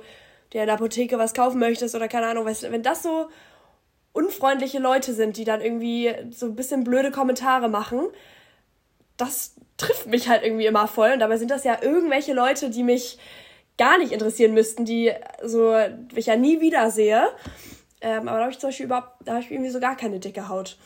[0.52, 3.28] dir in der Apotheke was kaufen möchtest oder keine Ahnung, weißt, wenn das so
[4.12, 8.00] unfreundliche Leute sind, die dann irgendwie so ein bisschen blöde Kommentare machen,
[9.16, 11.12] das trifft mich halt irgendwie immer voll.
[11.12, 13.18] Und dabei sind das ja irgendwelche Leute, die mich
[13.78, 15.12] gar nicht interessieren müssten, die
[15.42, 15.74] so
[16.14, 17.28] ich ja nie wieder sehe.
[18.02, 20.20] Ähm, aber da habe ich zum Beispiel überhaupt, da habe ich irgendwie so gar keine
[20.20, 20.76] dicke Haut.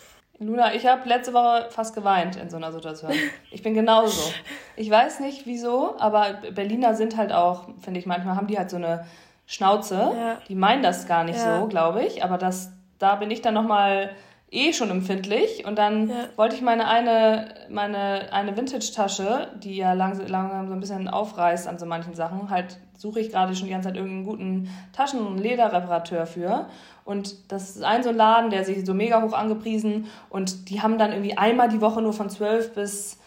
[0.40, 3.12] Luna, ich habe letzte Woche fast geweint in so einer Situation.
[3.50, 4.32] Ich bin genauso.
[4.76, 8.70] Ich weiß nicht wieso, aber Berliner sind halt auch, finde ich, manchmal haben die halt
[8.70, 9.06] so eine
[9.46, 9.94] Schnauze.
[9.94, 10.38] Ja.
[10.48, 11.60] Die meinen das gar nicht ja.
[11.60, 12.24] so, glaube ich.
[12.24, 14.10] Aber das, da bin ich dann nochmal
[14.54, 15.66] eh schon empfindlich.
[15.66, 16.14] Und dann ja.
[16.36, 21.66] wollte ich meine eine, meine eine Vintage-Tasche, die ja langsam, langsam so ein bisschen aufreißt
[21.66, 25.26] an so manchen Sachen, halt suche ich gerade schon die ganze Zeit irgendeinen guten Taschen-
[25.26, 26.66] und Lederreparateur für.
[27.04, 30.80] Und das ist ein so ein Laden, der sich so mega hoch angepriesen und die
[30.80, 33.18] haben dann irgendwie einmal die Woche nur von 12 bis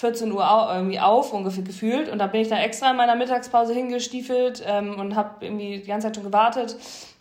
[0.00, 2.08] 14 Uhr irgendwie auf, ungefähr gefühlt.
[2.08, 5.86] Und da bin ich dann extra in meiner Mittagspause hingestiefelt ähm, und habe irgendwie die
[5.86, 6.74] ganze Zeit schon gewartet,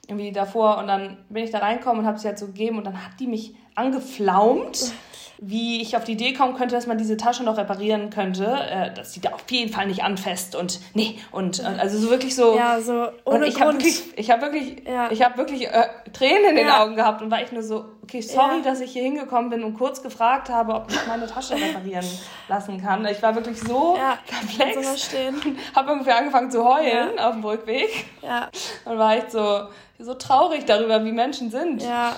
[0.09, 0.77] irgendwie davor.
[0.77, 3.19] Und dann bin ich da reinkommen und habe sie halt so gegeben und dann hat
[3.19, 4.93] die mich angeflaumt
[5.41, 8.45] wie ich auf die Idee kommen könnte, dass man diese Tasche noch reparieren könnte.
[8.45, 12.35] Äh, das sieht auf jeden Fall nicht anfest und nee und, und also so wirklich
[12.35, 12.57] so.
[12.57, 15.09] Ja, so ohne und ich habe wirklich, ich habe wirklich, ja.
[15.11, 16.83] ich habe wirklich äh, Tränen in den ja.
[16.83, 18.63] Augen gehabt und war ich nur so, okay, sorry, ja.
[18.63, 22.05] dass ich hier hingekommen bin und kurz gefragt habe, ob ich meine Tasche reparieren
[22.49, 23.05] lassen kann.
[23.05, 28.05] Ich war wirklich so ja, perplex und habe ungefähr angefangen zu heulen auf dem Rückweg.
[28.21, 28.49] Ja.
[28.85, 29.67] Und war echt so
[29.99, 31.83] so traurig darüber, wie Menschen sind.
[31.83, 32.15] Ja.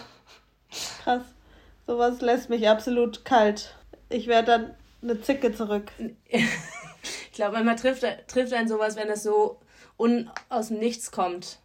[1.04, 1.24] Krass.
[1.88, 3.76] Sowas lässt mich absolut kalt.
[4.10, 5.92] Ich werde dann eine Zicke zurück.
[6.30, 9.60] ich glaube, man trifft, trifft einen sowas, wenn es so
[9.98, 11.60] un, aus dem Nichts kommt.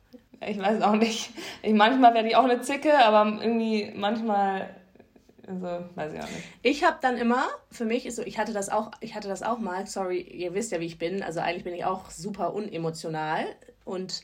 [0.47, 1.31] Ich weiß auch nicht.
[1.63, 4.69] Ich, manchmal werde ich auch eine Zicke, aber irgendwie manchmal
[5.47, 6.45] also, weiß ich auch nicht.
[6.63, 9.43] Ich habe dann immer, für mich ist so, ich hatte das auch, ich hatte das
[9.43, 12.53] auch mal, sorry, ihr wisst ja, wie ich bin, also eigentlich bin ich auch super
[12.53, 13.47] unemotional
[13.85, 14.23] und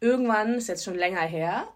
[0.00, 1.68] irgendwann, ist jetzt schon länger her,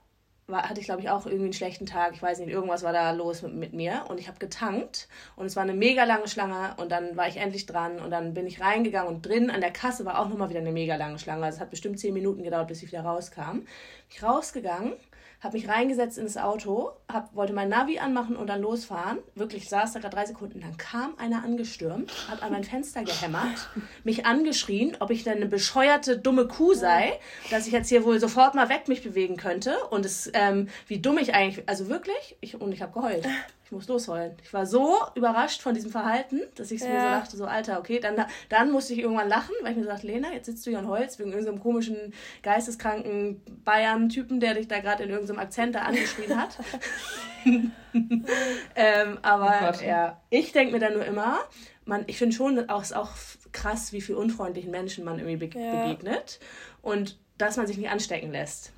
[0.47, 2.13] war, hatte ich, glaube ich, auch irgendwie einen schlechten Tag.
[2.15, 4.05] Ich weiß nicht, irgendwas war da los mit, mit mir.
[4.09, 6.75] Und ich habe getankt und es war eine mega lange Schlange.
[6.77, 9.73] Und dann war ich endlich dran und dann bin ich reingegangen und drin an der
[9.73, 11.45] Kasse war auch nochmal wieder eine mega lange Schlange.
[11.45, 13.61] Also es hat bestimmt zehn Minuten gedauert, bis ich wieder rauskam.
[13.61, 13.67] Bin
[14.11, 14.93] ich rausgegangen
[15.41, 19.19] habe mich reingesetzt ins Auto, hab, wollte mein Navi anmachen und dann losfahren.
[19.35, 20.61] Wirklich saß da gerade drei Sekunden.
[20.61, 23.71] Dann kam einer angestürmt, hat an mein Fenster gehämmert,
[24.05, 27.19] mich angeschrien, ob ich denn eine bescheuerte, dumme Kuh sei,
[27.51, 29.77] dass ich jetzt hier wohl sofort mal weg mich bewegen könnte.
[29.91, 33.27] Und es, ähm, wie dumm ich eigentlich, also wirklich, ich, und ich habe geheult
[33.67, 34.37] ich muss losheulen.
[34.45, 36.87] Ich war so überrascht von diesem Verhalten, dass ich ja.
[36.87, 38.15] mir so dachte, so Alter, okay, dann,
[38.49, 40.87] dann musste ich irgendwann lachen, weil ich mir gesagt Lena, jetzt sitzt du hier und
[40.87, 42.15] Holz wegen irgendeinem komischen,
[42.45, 46.59] geisteskranken Bayern-Typen, der dich da gerade in irgendeinem Akzent da angeschrien hat.
[48.77, 51.41] ähm, aber oh ja, ich denke mir dann nur immer,
[51.87, 53.11] man, ich finde schon auch, ist auch
[53.51, 55.83] krass, wie viel unfreundlichen Menschen man irgendwie be ja.
[55.83, 56.39] begegnet
[56.83, 58.73] und dass man sich nicht anstecken lässt.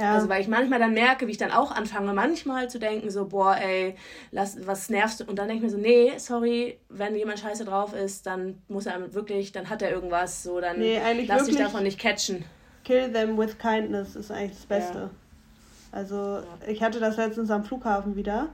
[0.00, 0.14] Ja.
[0.14, 3.26] Also weil ich manchmal dann merke, wie ich dann auch anfange, manchmal zu denken, so,
[3.26, 3.94] boah, ey,
[4.30, 5.24] lass, was nervst du?
[5.24, 8.86] Und dann denke ich mir so, nee, sorry, wenn jemand scheiße drauf ist, dann muss
[8.86, 12.44] er wirklich, dann hat er irgendwas, so, dann nee, lass dich davon nicht catchen.
[12.84, 14.98] Kill them with kindness ist eigentlich das Beste.
[14.98, 15.10] Ja.
[15.92, 18.48] Also ich hatte das letztens am Flughafen wieder.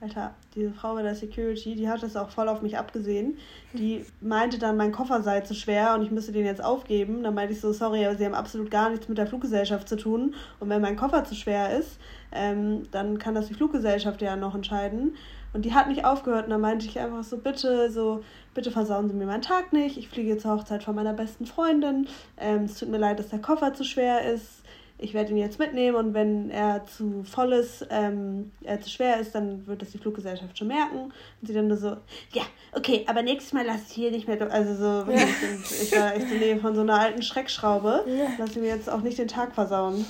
[0.00, 3.38] Alter, diese Frau bei der Security, die hat das auch voll auf mich abgesehen.
[3.72, 7.22] Die meinte dann, mein Koffer sei zu schwer und ich müsste den jetzt aufgeben.
[7.22, 9.96] Dann meinte ich so, sorry, aber sie haben absolut gar nichts mit der Fluggesellschaft zu
[9.96, 10.34] tun.
[10.60, 11.98] Und wenn mein Koffer zu schwer ist,
[12.32, 15.14] ähm, dann kann das die Fluggesellschaft ja noch entscheiden.
[15.52, 19.08] Und die hat nicht aufgehört und dann meinte ich einfach so, bitte, so, bitte versauen
[19.08, 19.96] Sie mir meinen Tag nicht.
[19.96, 22.06] Ich fliege zur Hochzeit von meiner besten Freundin.
[22.36, 24.57] Ähm, es tut mir leid, dass der Koffer zu schwer ist
[24.98, 29.20] ich werde ihn jetzt mitnehmen und wenn er zu voll ist, ähm, er zu schwer
[29.20, 31.12] ist, dann wird das die Fluggesellschaft schon merken.
[31.40, 31.96] Und sie dann nur so,
[32.32, 32.42] ja,
[32.72, 35.18] okay, aber nächstes Mal lasse ich hier nicht mehr, also so, ja.
[35.18, 38.26] ich, ich war echt in der Nähe von so einer alten Schreckschraube, ja.
[38.38, 40.04] lass ich mir jetzt auch nicht den Tag versauen.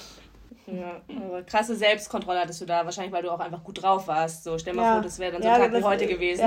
[0.66, 4.44] Ja, aber krasse Selbstkontrolle hattest du da, wahrscheinlich weil du auch einfach gut drauf warst.
[4.44, 4.92] So, stell mal ja.
[4.94, 6.44] vor, das wäre dann so ein Tag wie heute gewesen.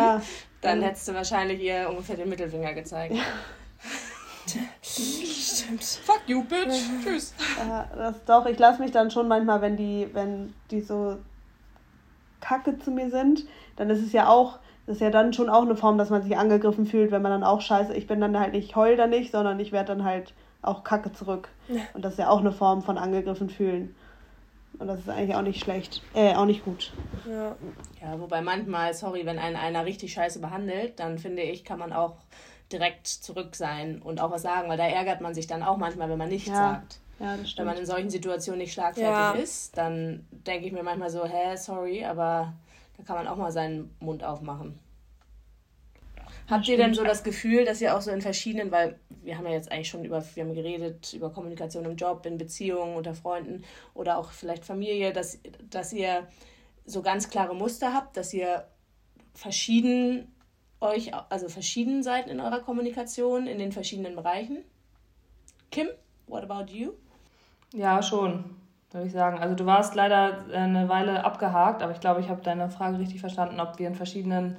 [0.62, 3.16] Dann hättest du wahrscheinlich ihr ungefähr den Mittelfinger gezeigt.
[4.82, 5.84] Stimmt.
[5.84, 6.82] Fuck you, bitch.
[7.04, 7.34] Tschüss.
[7.58, 8.46] Ja, das doch.
[8.46, 11.18] Ich lasse mich dann schon manchmal, wenn die, wenn die so
[12.39, 15.62] kacke zu mir sind, dann ist es ja auch, das ist ja dann schon auch
[15.62, 18.38] eine Form, dass man sich angegriffen fühlt, wenn man dann auch scheiße, ich bin dann
[18.39, 21.50] halt nicht heul da nicht, sondern ich werde dann halt auch kacke zurück.
[21.94, 23.96] Und das ist ja auch eine Form von angegriffen fühlen.
[24.80, 26.92] Und das ist eigentlich auch nicht schlecht, äh, auch nicht gut.
[27.30, 27.56] Ja.
[28.02, 31.94] ja, wobei manchmal, sorry, wenn einen einer richtig scheiße behandelt, dann finde ich, kann man
[31.94, 32.16] auch
[32.72, 36.09] direkt zurück sein und auch was sagen, weil da ärgert man sich dann auch manchmal,
[36.09, 36.55] wenn man nichts ja.
[36.55, 36.99] sagt.
[37.19, 39.32] Ja, das Wenn man in solchen Situationen nicht schlagfertig Ja.
[39.34, 42.53] ist, dann denke ich mir manchmal so, hä, sorry, aber
[42.97, 44.80] da kann man auch mal seinen Mund aufmachen.
[46.49, 49.45] Habt ihr denn so das Gefühl, dass ihr auch so in verschiedenen, weil wir haben
[49.45, 53.13] ja jetzt eigentlich schon über, wir haben geredet über Kommunikation im Job, in Beziehungen, unter
[53.13, 53.63] Freunden
[53.93, 56.28] oder auch vielleicht Familie, dass, dass ihr
[56.86, 58.65] so ganz klare Muster habt, dass ihr
[59.34, 60.28] verschieden
[60.82, 64.64] euch, also verschieden seid in eurer Kommunikation, in den verschiedenen Bereichen?
[65.70, 65.88] Kim,
[66.28, 66.94] what about you?
[67.74, 68.44] Ja, schon,
[68.92, 69.40] würde ich sagen.
[69.40, 73.00] Also du warst leider äh, eine Weile abgehakt, aber ich glaube, ich habe deine Frage
[73.00, 74.58] richtig verstanden, ob wir in verschiedenen,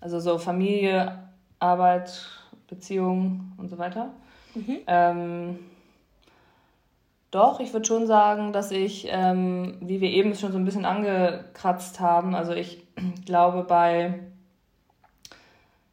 [0.00, 1.18] also so Familie,
[1.58, 2.28] Arbeit,
[2.68, 4.10] Beziehung und so weiter.
[4.86, 5.58] Ähm,
[7.30, 10.84] doch, ich würde schon sagen, dass ich, ähm, wie wir eben schon so ein bisschen
[10.84, 12.86] angekratzt haben, also ich
[13.26, 14.20] glaube bei,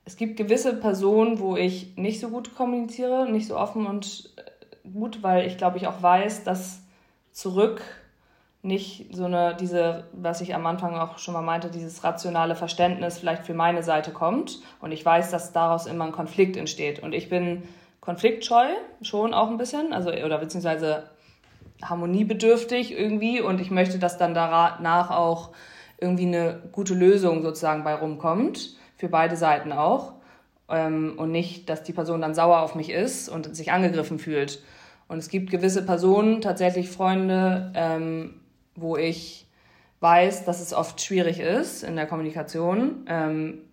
[0.06, 4.89] es gibt gewisse Personen, wo ich nicht so gut kommuniziere, nicht so offen und äh,
[4.89, 6.82] gut, weil ich glaube ich auch weiß, dass
[7.32, 7.82] zurück
[8.64, 13.18] nicht so eine, diese, was ich am Anfang auch schon mal meinte, dieses rationale Verständnis
[13.18, 14.60] vielleicht für meine Seite kommt.
[14.80, 17.04] Und ich weiß, dass daraus immer ein Konflikt entsteht.
[17.04, 17.64] Und ich bin
[17.99, 18.68] konfliktscheu,
[19.01, 21.10] schon auch ein bisschen, also, oder beziehungsweise
[21.84, 23.41] harmoniebedürftig irgendwie.
[23.41, 25.49] Und ich möchte, dass dann danach auch
[25.99, 28.78] irgendwie eine gute Lösung sozusagen bei rumkommt.
[29.04, 30.14] Für beide Seiten auch.
[30.70, 34.64] Ähm, und nicht, dass die Person dann sauer auf mich ist und sich angegriffen fühlt.
[35.10, 38.39] Und es gibt gewisse Personen, tatsächlich Freunde, ähm,
[38.76, 39.45] wo ich
[39.99, 43.64] weiß, dass es oft schwierig ist in der Kommunikation, ähm,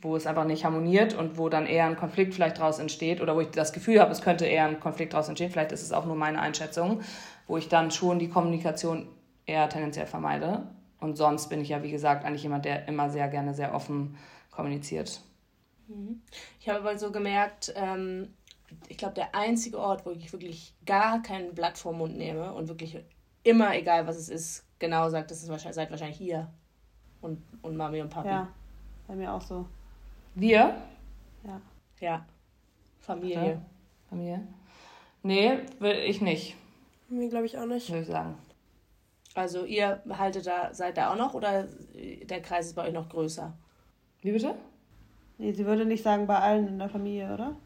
[0.00, 3.36] wo es einfach nicht harmoniert und wo dann eher ein Konflikt vielleicht daraus entsteht oder
[3.36, 5.52] wo ich das Gefühl habe, es könnte eher ein Konflikt daraus entstehen.
[5.52, 7.02] Vielleicht ist es auch nur meine Einschätzung,
[7.46, 9.06] wo ich dann schon die Kommunikation
[9.46, 10.64] eher tendenziell vermeide.
[10.98, 14.16] Und sonst bin ich ja, wie gesagt, eigentlich jemand, der immer sehr gerne sehr offen
[14.52, 15.20] kommuniziert.
[16.60, 18.32] Ich habe aber so gemerkt, ähm,
[18.88, 22.54] ich glaube, der einzige Ort, wo ich wirklich gar kein Blatt vor den Mund nehme
[22.54, 22.96] und wirklich
[23.42, 26.48] immer, egal was es ist, genau sagt, das ist wahrscheinlich, seid wahrscheinlich hier
[27.20, 28.28] und, und Mami und Papi.
[28.28, 28.48] Ja,
[29.06, 29.66] bei mir auch so.
[30.34, 30.80] Wir?
[31.44, 31.60] Ja.
[32.00, 32.26] Ja.
[33.00, 33.52] Familie.
[33.52, 33.62] Ja.
[34.08, 34.46] Familie?
[35.22, 36.56] Nee, will ich nicht,
[37.08, 37.90] Mir glaube ich auch nicht.
[37.90, 38.38] würde ich sagen.
[39.34, 43.08] Also ihr haltet da, seid da auch noch oder der Kreis ist bei euch noch
[43.08, 43.52] größer?
[44.22, 44.54] Wie bitte?
[45.38, 47.56] Nee, sie würde nicht sagen bei allen in der Familie, oder?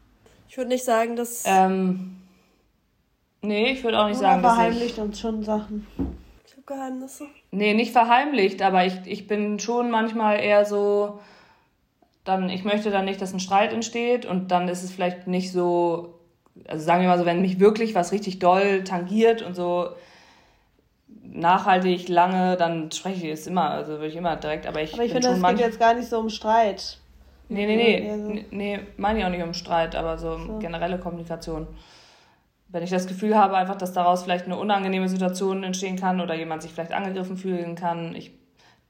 [0.49, 1.43] Ich würde nicht sagen, dass.
[1.45, 2.17] Ähm,
[3.41, 4.57] nee, ich würde auch nicht Oder sagen, dass ich...
[4.57, 5.85] verheimlicht uns schon Sachen.
[6.45, 7.27] ich habe Geheimnisse.
[7.51, 11.19] Nee, nicht verheimlicht, aber ich, ich bin schon manchmal eher so,
[12.23, 15.51] dann, ich möchte dann nicht, dass ein Streit entsteht und dann ist es vielleicht nicht
[15.51, 16.19] so,
[16.67, 19.89] also sagen wir mal so, wenn mich wirklich was richtig doll tangiert und so
[21.33, 25.03] nachhaltig lange, dann spreche ich es immer, also würde ich immer direkt, aber ich Aber
[25.03, 26.99] ich finde, es geht jetzt gar nicht so um Streit.
[27.49, 30.31] Nee, nee, nee, eher so- nee, nee, meine ich auch nicht um Streit, aber so,
[30.33, 30.59] um So.
[30.59, 31.67] generelle Kommunikation.
[32.69, 36.35] Wenn ich das Gefühl habe, einfach, dass daraus vielleicht eine unangenehme Situation entstehen kann oder
[36.35, 38.31] jemand sich vielleicht angegriffen fühlen kann ich,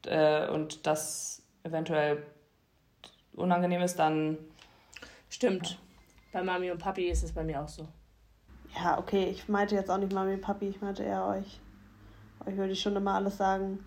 [0.07, 2.23] äh, und das eventuell
[3.33, 4.37] unangenehm ist, dann
[5.29, 5.77] Stimmt.
[6.31, 7.87] Bei Mami und Papi ist es bei mir auch so.
[8.75, 11.59] Ja, okay, ich meinte jetzt auch nicht Mami, Papi, ich meinte eher euch.
[12.47, 13.83] Euch würde ich schon immer alles sagen.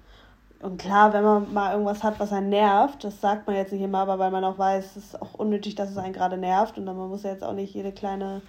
[0.60, 3.80] Und klar, wenn man mal irgendwas hat, was einen nervt, das sagt man jetzt nicht
[3.80, 6.76] immer, aber weil man auch weiß, es ist auch unnötig, dass es einen gerade nervt
[6.76, 8.42] und dann man muss ja jetzt auch nicht jede kleine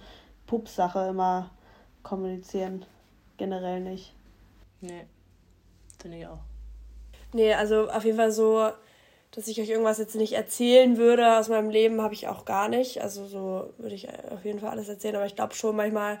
[0.46, 1.50] Pups-Sache immer
[2.02, 2.84] kommunizieren.
[3.38, 4.12] Generell nicht.
[4.82, 5.06] Nee.
[6.00, 6.40] Finde ich auch.
[7.32, 8.68] Nee, also auf jeden Fall so,
[9.30, 12.68] dass ich euch irgendwas jetzt nicht erzählen würde aus meinem Leben, habe ich auch gar
[12.68, 13.00] nicht.
[13.00, 16.20] Also so würde ich auf jeden Fall alles erzählen, aber ich glaube schon manchmal,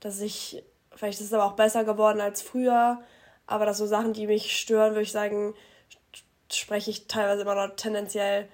[0.00, 0.62] dass ich,
[0.94, 3.00] vielleicht ist es aber auch besser geworden als früher,
[3.46, 5.54] aber dass so Sachen, die mich stören, würde ich sagen,
[6.52, 8.48] spreche ich teilweise immer noch tendenziell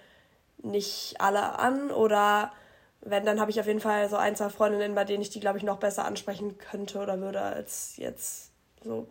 [0.62, 2.52] nicht alle an oder
[3.00, 5.40] wenn, dann habe ich auf jeden Fall so ein, zwei Freundinnen, bei denen ich die,
[5.40, 8.50] glaube ich, noch besser ansprechen könnte oder würde als jetzt
[8.82, 9.06] so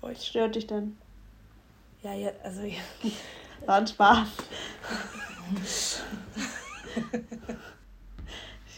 [0.00, 0.26] Was euch.
[0.26, 0.98] stört dich denn?
[2.02, 2.80] Ja, ja also ja.
[3.66, 4.26] War ein Spaß.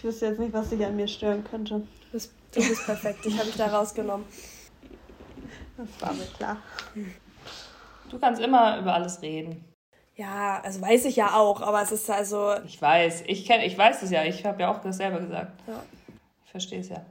[0.04, 1.76] Ich wüsste jetzt nicht, was dich an mir stören könnte.
[1.76, 3.26] Du bist, du bist perfekt.
[3.26, 4.26] Ich habe mich da rausgenommen.
[5.76, 6.56] Das war mir klar.
[8.10, 9.64] du kannst immer über alles reden.
[10.16, 12.54] Ja, also weiß ich ja auch, aber es ist also.
[12.64, 15.60] Ich weiß, ich kenne, ich weiß es ja, ich habe ja auch das selber gesagt.
[15.66, 15.82] Ja.
[16.44, 17.04] Ich verstehe es ja.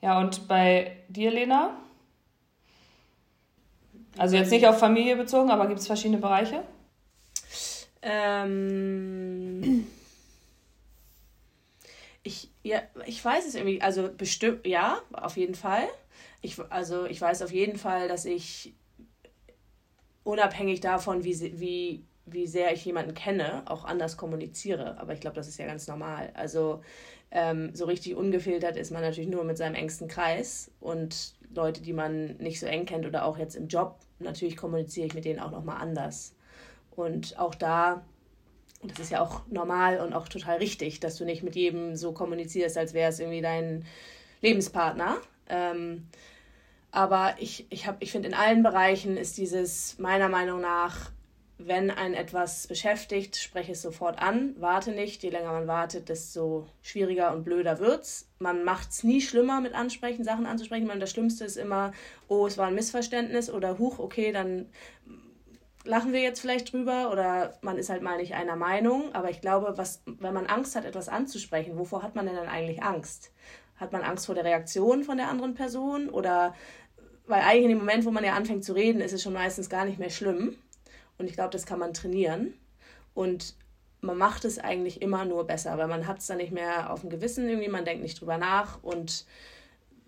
[0.00, 1.76] Ja, und bei dir, Lena?
[4.16, 6.62] Also jetzt nicht auf Familie bezogen, aber gibt es verschiedene Bereiche?
[8.02, 10.03] Ähm, ich,
[12.64, 15.86] ja, ich weiß es irgendwie, also bestimmt, ja, auf jeden Fall.
[16.42, 18.74] Ich, also ich weiß auf jeden Fall, dass ich
[20.24, 24.98] unabhängig davon, wie, wie wie sehr ich jemanden kenne, auch anders kommuniziere.
[24.98, 26.30] Aber ich glaube, das ist ja ganz normal.
[26.34, 26.82] Also
[27.30, 31.92] ähm, so richtig ungefiltert ist man natürlich nur mit seinem engsten Kreis und Leute, die
[31.92, 35.38] man nicht so eng kennt oder auch jetzt im Job, natürlich kommuniziere ich mit denen
[35.38, 36.34] auch nochmal anders.
[36.96, 38.04] Und auch da,
[38.84, 41.96] und das ist ja auch normal und auch total richtig, dass du nicht mit jedem
[41.96, 43.86] so kommunizierst, als wäre es irgendwie dein
[44.42, 45.16] Lebenspartner.
[45.48, 46.06] Ähm,
[46.90, 51.10] aber ich, ich, ich finde, in allen Bereichen ist dieses meiner Meinung nach
[51.56, 55.22] wenn ein etwas beschäftigt, spreche es sofort an, warte nicht.
[55.22, 58.28] Je länger man wartet, desto schwieriger und blöder wird's.
[58.38, 60.86] Man macht es nie schlimmer mit Ansprechen, Sachen anzusprechen.
[60.86, 61.92] Man, das Schlimmste ist immer,
[62.28, 64.66] oh, es war ein Missverständnis oder huch, okay, dann
[65.84, 69.14] lachen wir jetzt vielleicht drüber oder man ist halt mal nicht einer Meinung.
[69.14, 72.48] Aber ich glaube, was, wenn man Angst hat, etwas anzusprechen, wovor hat man denn dann
[72.48, 73.32] eigentlich Angst?
[73.76, 76.54] Hat man Angst vor der Reaktion von der anderen Person oder
[77.26, 79.70] weil eigentlich in dem Moment, wo man ja anfängt zu reden, ist es schon meistens
[79.70, 80.56] gar nicht mehr schlimm.
[81.16, 82.54] Und ich glaube, das kann man trainieren.
[83.14, 83.56] Und
[84.00, 87.00] man macht es eigentlich immer nur besser, weil man hat es dann nicht mehr auf
[87.00, 89.24] dem Gewissen irgendwie, man denkt nicht drüber nach und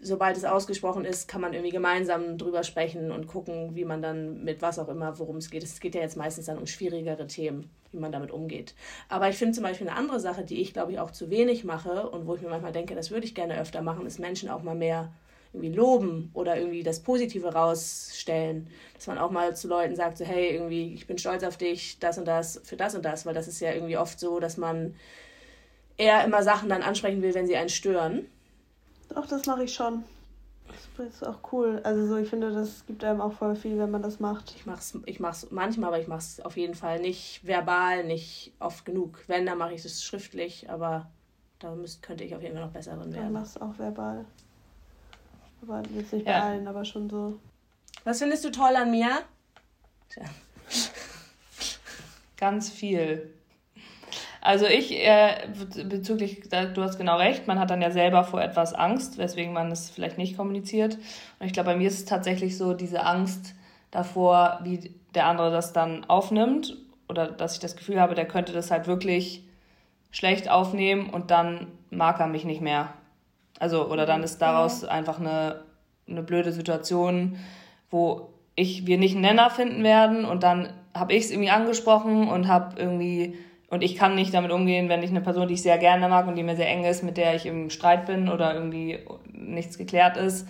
[0.01, 4.45] sobald es ausgesprochen ist, kann man irgendwie gemeinsam drüber sprechen und gucken, wie man dann
[4.45, 5.63] mit was auch immer, worum es geht.
[5.63, 8.75] Es geht ja jetzt meistens dann um schwierigere Themen, wie man damit umgeht.
[9.09, 11.65] Aber ich finde zum Beispiel eine andere Sache, die ich glaube ich auch zu wenig
[11.65, 14.51] mache und wo ich mir manchmal denke, das würde ich gerne öfter machen, ist Menschen
[14.51, 15.13] auch mal mehr
[15.53, 18.69] irgendwie loben oder irgendwie das Positive rausstellen.
[18.95, 21.99] Dass man auch mal zu Leuten sagt, so hey, irgendwie, ich bin stolz auf dich,
[21.99, 24.59] das und das, für das und das, weil das ist ja irgendwie oft so, dass
[24.59, 24.95] man
[25.97, 28.27] eher immer Sachen dann ansprechen will, wenn sie einen stören.
[29.17, 30.05] Doch, das mache ich schon.
[30.99, 31.81] Das ist auch cool.
[31.85, 34.55] Also so, ich finde, das gibt einem auch voll viel, wenn man das macht.
[34.55, 38.85] Ich mach's, ich mach's manchmal, aber ich mach's auf jeden Fall nicht verbal, nicht oft
[38.85, 39.25] genug.
[39.27, 41.11] Wenn, dann mache ich es schriftlich, aber
[41.61, 43.33] da müsst, könnte ich auf jeden Fall noch besser drin werden.
[43.33, 44.27] Dann mach's auch verbal.
[45.63, 46.43] Aber jetzt nicht bei ja.
[46.43, 47.39] allen, aber schon so.
[48.05, 49.23] Was findest du toll an mir?
[50.11, 50.25] Tja.
[52.37, 53.33] Ganz viel.
[54.47, 55.49] Also ich, äh,
[55.89, 59.73] bezüglich, du hast genau recht, man hat dann ja selber vor etwas Angst, weswegen man
[59.73, 60.99] es vielleicht nicht kommuniziert.
[61.41, 63.57] Und ich glaube, bei mir ist es tatsächlich so diese Angst
[63.91, 66.77] davor, wie der andere das dann aufnimmt
[67.09, 69.43] oder dass ich das Gefühl habe, der könnte das halt wirklich
[70.13, 72.93] schlecht aufnehmen und dann mag er mich nicht mehr.
[73.59, 75.63] Also, oder dann ist daraus einfach eine,
[76.09, 77.37] eine blöde Situation,
[77.91, 82.29] wo ich, wir nicht einen Nenner finden werden und dann habe ich es irgendwie angesprochen
[82.29, 83.37] und habe irgendwie,
[83.69, 86.27] und ich kann nicht damit umgehen, wenn ich eine Person, die ich sehr gerne mag
[86.27, 89.01] und die mir sehr eng ist, mit der ich im Streit bin oder irgendwie
[89.33, 90.47] nichts geklärt ist.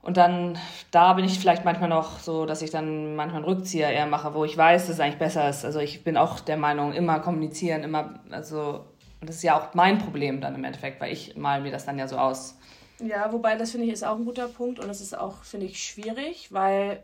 [0.00, 0.58] Und dann,
[0.90, 4.34] da bin ich vielleicht manchmal noch so, dass ich dann manchmal einen Rückzieher eher mache,
[4.34, 5.64] wo ich weiß, dass es eigentlich besser ist.
[5.64, 8.84] Also ich bin auch der Meinung, immer kommunizieren, immer, also
[9.24, 11.86] und das ist ja auch mein Problem dann im Endeffekt, weil ich mal mir das
[11.86, 12.58] dann ja so aus.
[12.98, 15.64] Ja, wobei das finde ich ist auch ein guter Punkt und das ist auch, finde
[15.64, 17.02] ich, schwierig, weil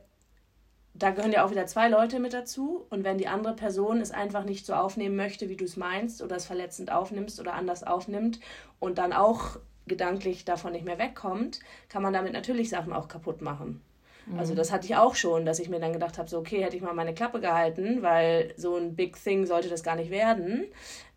[0.95, 2.87] da gehören ja auch wieder zwei Leute mit dazu.
[2.91, 6.23] Und wenn die andere Person es einfach nicht so aufnehmen möchte, wie du es meinst,
[6.23, 8.41] oder es verletzend aufnimmst oder anders aufnimmt
[8.79, 13.41] und dann auch gedanklich davon nicht mehr wegkommt, kann man damit natürlich Sachen auch kaputt
[13.41, 13.83] machen.
[14.27, 14.39] Also mhm.
[14.39, 16.77] Also das hatte ich auch schon, dass ich mir dann gedacht habe, so okay, hätte
[16.77, 20.67] ich mal meine Klappe gehalten, weil so ein Big Thing sollte das gar nicht werden.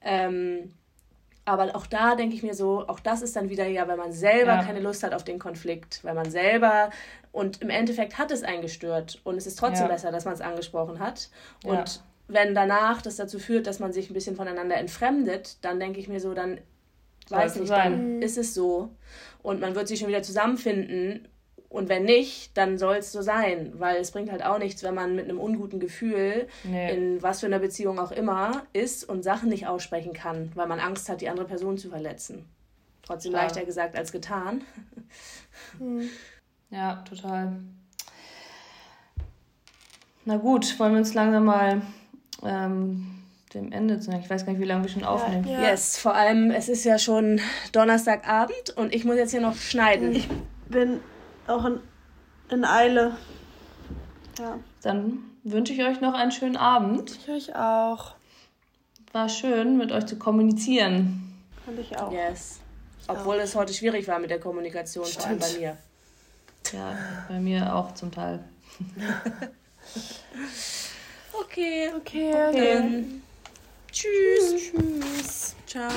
[0.01, 0.73] Ähm,
[1.45, 4.13] aber auch da denke ich mir so, auch das ist dann wieder ja, wenn man
[4.13, 4.63] selber ja.
[4.63, 6.89] keine Lust hat auf den Konflikt, weil man selber
[7.31, 9.91] und im Endeffekt hat es eingestört und es ist trotzdem ja.
[9.91, 11.29] besser, dass man es angesprochen hat.
[11.65, 11.85] Und ja.
[12.27, 16.07] wenn danach das dazu führt, dass man sich ein bisschen voneinander entfremdet, dann denke ich
[16.07, 16.61] mir so, dann
[17.29, 17.91] weiß nicht, sein.
[17.91, 18.89] dann ist es so.
[19.41, 21.27] Und man wird sich schon wieder zusammenfinden
[21.73, 24.93] und wenn nicht, dann soll es so sein, weil es bringt halt auch nichts, wenn
[24.93, 26.93] man mit einem unguten Gefühl nee.
[26.93, 30.79] in was für einer Beziehung auch immer ist und Sachen nicht aussprechen kann, weil man
[30.79, 32.45] Angst hat, die andere Person zu verletzen.
[33.01, 33.45] Trotzdem Klar.
[33.45, 34.61] leichter gesagt als getan.
[35.77, 36.09] Hm.
[36.69, 37.57] Ja, total.
[40.25, 41.81] Na gut, wollen wir uns langsam mal
[42.43, 45.47] ähm, dem Ende zu Ich weiß gar nicht, wie lange wir schon aufnehmen.
[45.47, 45.69] Ja, ja.
[45.71, 50.15] Yes, vor allem, es ist ja schon Donnerstagabend und ich muss jetzt hier noch schneiden.
[50.15, 50.27] Ich
[50.69, 50.99] bin
[51.47, 51.79] auch in,
[52.49, 53.17] in Eile.
[54.39, 54.59] Ja.
[54.81, 57.17] Dann wünsche ich euch noch einen schönen Abend.
[57.21, 58.15] Ich euch auch.
[59.11, 61.33] War schön, mit euch zu kommunizieren.
[61.65, 62.11] Fand ich auch.
[62.11, 62.59] Yes.
[63.07, 63.43] Obwohl auch.
[63.43, 65.21] es heute schwierig war mit der Kommunikation, Stimmt.
[65.21, 65.77] vor allem bei mir.
[66.71, 68.43] Ja, bei mir auch zum Teil.
[71.33, 71.91] okay.
[71.95, 72.73] Okay, okay.
[72.77, 73.21] Dann.
[73.91, 74.71] Tschüss.
[74.71, 75.55] Tschüss.
[75.67, 75.89] Ciao.